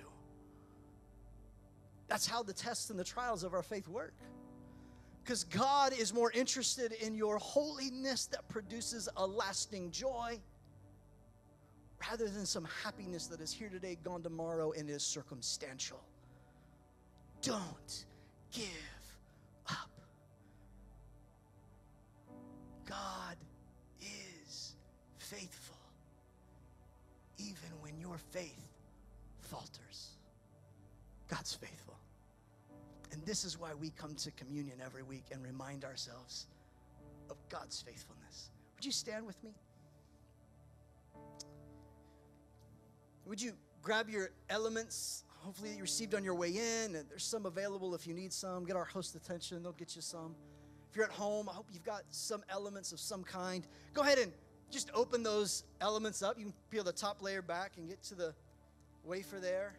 [2.09, 4.15] That's how the tests and the trials of our faith work.
[5.23, 10.41] Because God is more interested in your holiness that produces a lasting joy
[12.01, 16.01] rather than some happiness that is here today, gone tomorrow, and is circumstantial.
[17.43, 18.05] Don't
[18.53, 18.67] give
[19.69, 19.91] up.
[22.87, 23.37] God
[24.01, 24.75] is
[25.19, 25.77] faithful,
[27.39, 28.69] even when your faith
[29.41, 30.11] falters.
[31.29, 31.99] God's faithful.
[33.13, 36.47] And this is why we come to communion every week and remind ourselves
[37.31, 38.51] of God's faithfulness.
[38.77, 39.51] Would you stand with me?
[43.29, 43.53] Would you
[43.83, 45.25] grab your elements?
[45.41, 48.65] Hopefully, you received on your way in, there's some available if you need some.
[48.65, 50.35] Get our host attention, they'll get you some.
[50.91, 53.67] If you're at home, I hope you've got some elements of some kind.
[53.93, 54.33] Go ahead and
[54.71, 56.39] just open those elements up.
[56.39, 58.35] You can peel the top layer back and get to the
[59.05, 59.75] wafer there.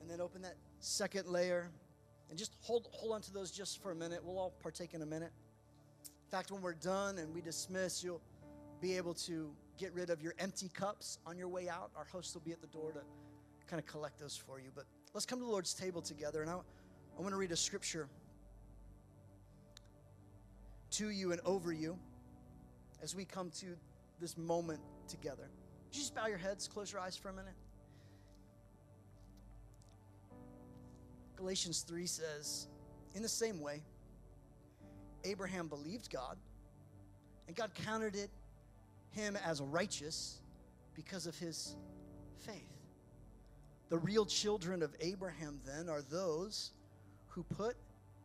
[0.00, 1.70] And then open that second layer
[2.30, 4.24] and just hold, hold on to those just for a minute.
[4.24, 5.32] We'll all partake in a minute.
[6.02, 8.22] In fact, when we're done and we dismiss, you'll
[8.82, 11.92] be able to get rid of your empty cups on your way out.
[11.96, 13.00] Our host will be at the door to
[13.68, 14.70] kind of collect those for you.
[14.74, 16.42] But let's come to the Lord's table together.
[16.42, 18.08] And I, I want to read a scripture
[20.90, 21.96] to you and over you
[23.02, 23.66] as we come to
[24.20, 25.48] this moment together.
[25.86, 27.54] Would you just bow your heads, close your eyes for a minute?
[31.36, 32.66] Galatians 3 says,
[33.14, 33.80] In the same way,
[35.24, 36.36] Abraham believed God,
[37.46, 38.30] and God counted it
[39.12, 40.40] him as righteous
[40.94, 41.76] because of his
[42.38, 42.68] faith.
[43.88, 46.72] The real children of Abraham, then, are those
[47.28, 47.76] who put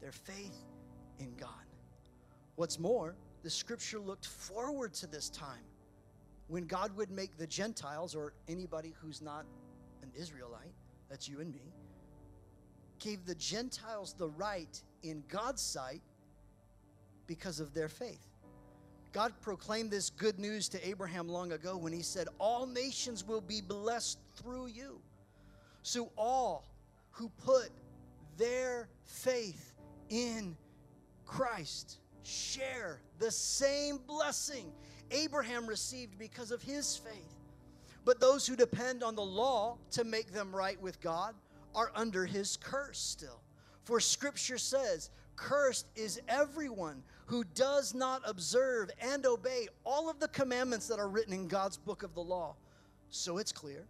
[0.01, 0.65] their faith
[1.19, 1.49] in God.
[2.55, 5.63] What's more, the scripture looked forward to this time
[6.47, 9.45] when God would make the Gentiles, or anybody who's not
[10.01, 10.73] an Israelite,
[11.09, 11.73] that's you and me,
[12.99, 16.01] gave the Gentiles the right in God's sight
[17.27, 18.25] because of their faith.
[19.17, 23.41] God proclaimed this good news to Abraham long ago when he said, All nations will
[23.41, 25.01] be blessed through you.
[25.81, 26.67] So, all
[27.09, 27.71] who put
[28.37, 29.73] their faith
[30.09, 30.55] in
[31.25, 34.71] Christ share the same blessing
[35.09, 37.39] Abraham received because of his faith.
[38.05, 41.33] But those who depend on the law to make them right with God
[41.73, 43.41] are under his curse still.
[43.83, 50.27] For scripture says, Cursed is everyone who does not observe and obey all of the
[50.27, 52.55] commandments that are written in God's book of the law.
[53.11, 53.85] So it's clear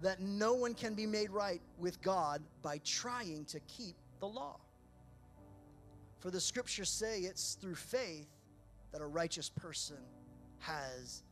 [0.00, 4.56] that no one can be made right with God by trying to keep the law.
[6.20, 8.28] For the scriptures say it's through faith
[8.92, 9.96] that a righteous person
[10.60, 11.24] has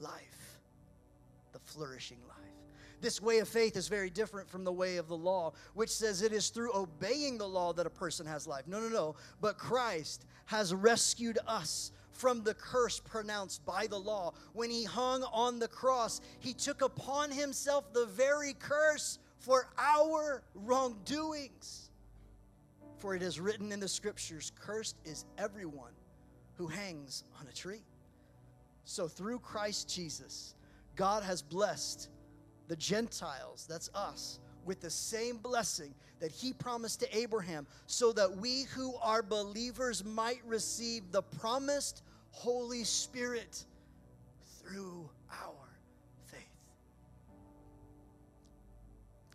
[0.00, 0.58] life,
[1.52, 2.35] the flourishing life.
[3.00, 6.22] This way of faith is very different from the way of the law, which says
[6.22, 8.66] it is through obeying the law that a person has life.
[8.66, 9.16] No, no, no.
[9.40, 14.32] But Christ has rescued us from the curse pronounced by the law.
[14.54, 20.42] When he hung on the cross, he took upon himself the very curse for our
[20.54, 21.90] wrongdoings.
[22.98, 25.92] For it is written in the scriptures Cursed is everyone
[26.54, 27.82] who hangs on a tree.
[28.84, 30.54] So through Christ Jesus,
[30.94, 32.08] God has blessed
[32.68, 38.38] the Gentiles, that's us, with the same blessing that he promised to Abraham, so that
[38.38, 43.64] we who are believers might receive the promised Holy Spirit
[44.60, 45.68] through our
[46.26, 46.40] faith.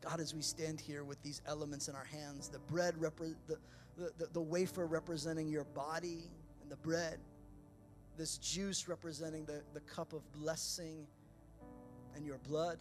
[0.01, 3.57] God, as we stand here with these elements in our hands, the bread, repre- the,
[3.97, 6.29] the, the, the wafer representing your body,
[6.61, 7.19] and the bread,
[8.17, 11.07] this juice representing the, the cup of blessing
[12.15, 12.77] and your blood.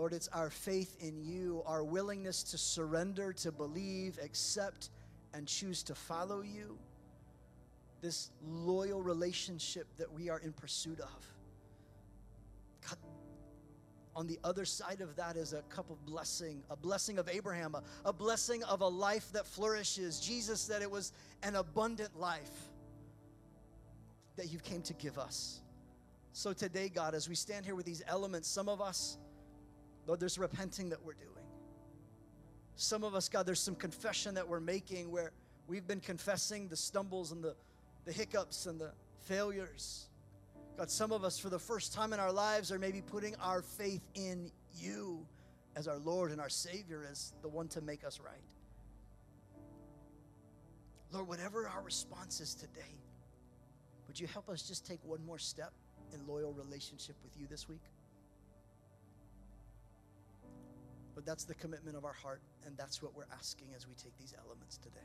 [0.00, 4.88] Lord, it's our faith in you, our willingness to surrender, to believe, accept,
[5.34, 6.78] and choose to follow you.
[8.00, 11.26] This loyal relationship that we are in pursuit of.
[12.88, 12.96] God,
[14.16, 17.74] on the other side of that is a cup of blessing, a blessing of Abraham,
[17.74, 20.18] a, a blessing of a life that flourishes.
[20.18, 22.70] Jesus said it was an abundant life
[24.36, 25.60] that you came to give us.
[26.32, 29.18] So today, God, as we stand here with these elements, some of us,
[30.10, 31.46] Lord, there's repenting that we're doing.
[32.74, 35.30] Some of us, God, there's some confession that we're making where
[35.68, 37.54] we've been confessing the stumbles and the,
[38.06, 38.90] the hiccups and the
[39.20, 40.08] failures.
[40.76, 43.62] God, some of us, for the first time in our lives, are maybe putting our
[43.62, 45.24] faith in you
[45.76, 48.34] as our Lord and our Savior, as the one to make us right.
[51.12, 52.96] Lord, whatever our response is today,
[54.08, 55.70] would you help us just take one more step
[56.12, 57.82] in loyal relationship with you this week?
[61.20, 64.16] But that's the commitment of our heart, and that's what we're asking as we take
[64.16, 65.04] these elements today.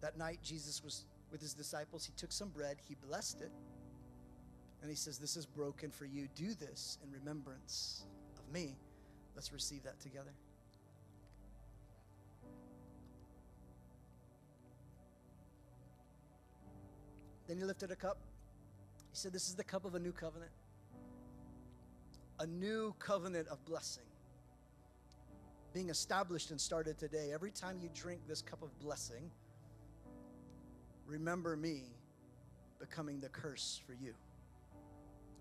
[0.00, 2.06] That night, Jesus was with his disciples.
[2.06, 3.52] He took some bread, he blessed it,
[4.80, 6.28] and he says, This is broken for you.
[6.34, 8.06] Do this in remembrance
[8.38, 8.74] of me.
[9.34, 10.32] Let's receive that together.
[17.46, 18.16] Then he lifted a cup.
[19.10, 20.52] He said, This is the cup of a new covenant,
[22.40, 24.05] a new covenant of blessing
[25.76, 27.32] being established and started today.
[27.34, 29.30] Every time you drink this cup of blessing,
[31.06, 31.82] remember me
[32.80, 34.14] becoming the curse for you.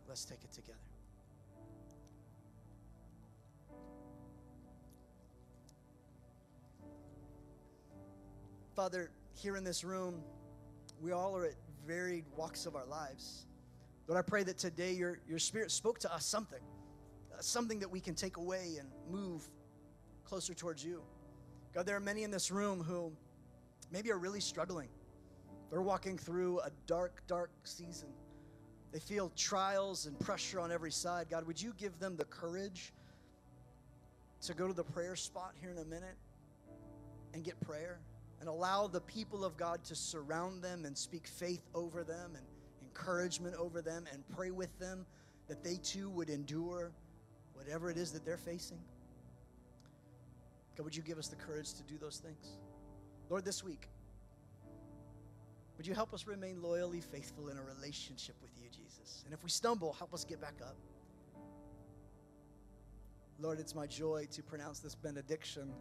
[0.10, 0.78] Let's take it together.
[8.76, 10.22] Father, here in this room,
[11.02, 11.56] we all are at
[11.88, 13.46] varied walks of our lives.
[14.10, 16.60] Lord, I pray that today your, your spirit spoke to us something,
[17.34, 19.48] uh, something that we can take away and move
[20.26, 21.02] closer towards you.
[21.74, 23.12] God, there are many in this room who
[23.92, 24.90] maybe are really struggling.
[25.70, 28.10] They're walking through a dark, dark season.
[28.92, 31.28] They feel trials and pressure on every side.
[31.30, 32.94] God, would you give them the courage
[34.42, 36.16] to go to the prayer spot here in a minute
[37.34, 38.00] and get prayer
[38.40, 42.46] and allow the people of God to surround them and speak faith over them and
[42.82, 45.06] encouragement over them and pray with them
[45.48, 46.92] that they too would endure
[47.54, 48.80] whatever it is that they're facing?
[50.76, 52.58] God, would you give us the courage to do those things?
[53.30, 53.88] Lord, this week,
[55.78, 59.24] would you help us remain loyally faithful in a relationship with you, Jesus?
[59.26, 60.76] And if we stumble, help us get back up.
[63.40, 65.74] Lord, it's my joy to pronounce this benediction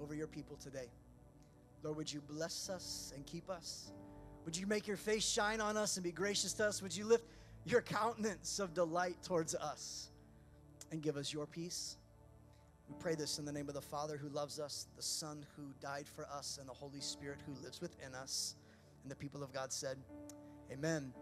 [0.00, 0.88] over your people today.
[1.82, 3.92] Lord, would you bless us and keep us?
[4.44, 6.82] Would you make your face shine on us and be gracious to us?
[6.82, 7.24] Would you lift
[7.64, 10.10] your countenance of delight towards us
[10.90, 11.96] and give us your peace?
[12.88, 15.64] We pray this in the name of the Father who loves us, the Son who
[15.80, 18.54] died for us, and the Holy Spirit who lives within us.
[19.02, 19.96] And the people of God said,
[20.72, 21.12] Amen.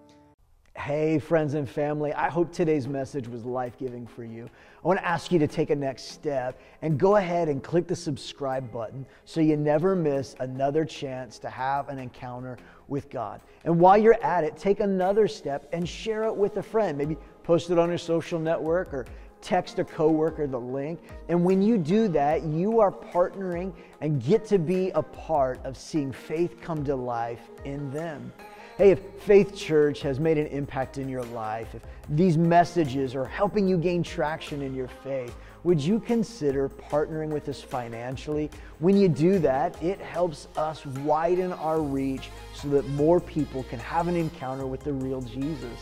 [0.77, 4.51] Hey, friends and family, I hope today's message was life giving for you.
[4.85, 7.87] I want to ask you to take a next step and go ahead and click
[7.87, 12.59] the subscribe button so you never miss another chance to have an encounter
[12.89, 13.41] with God.
[13.65, 16.99] And while you're at it, take another step and share it with a friend.
[16.99, 19.07] Maybe post it on your social network or
[19.45, 21.01] text a coworker the link.
[21.29, 25.77] And when you do that, you are partnering and get to be a part of
[25.77, 28.33] seeing faith come to life in them.
[28.77, 33.25] Hey, if Faith Church has made an impact in your life, if these messages are
[33.25, 38.51] helping you gain traction in your faith, would you consider partnering with us financially?
[38.81, 43.79] When you do that, it helps us widen our reach so that more people can
[43.79, 45.79] have an encounter with the real Jesus.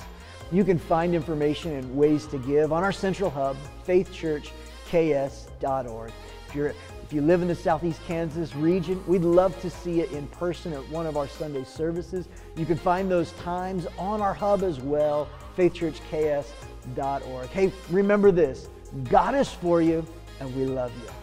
[0.53, 6.12] You can find information and ways to give on our central hub, faithchurchks.org.
[6.48, 10.05] If you're if you live in the Southeast Kansas region, we'd love to see you
[10.05, 12.26] in person at one of our Sunday services.
[12.57, 17.48] You can find those times on our hub as well, faithchurchks.org.
[17.48, 18.68] Hey, remember this
[19.11, 20.07] God is for you,
[20.40, 21.21] and we love you.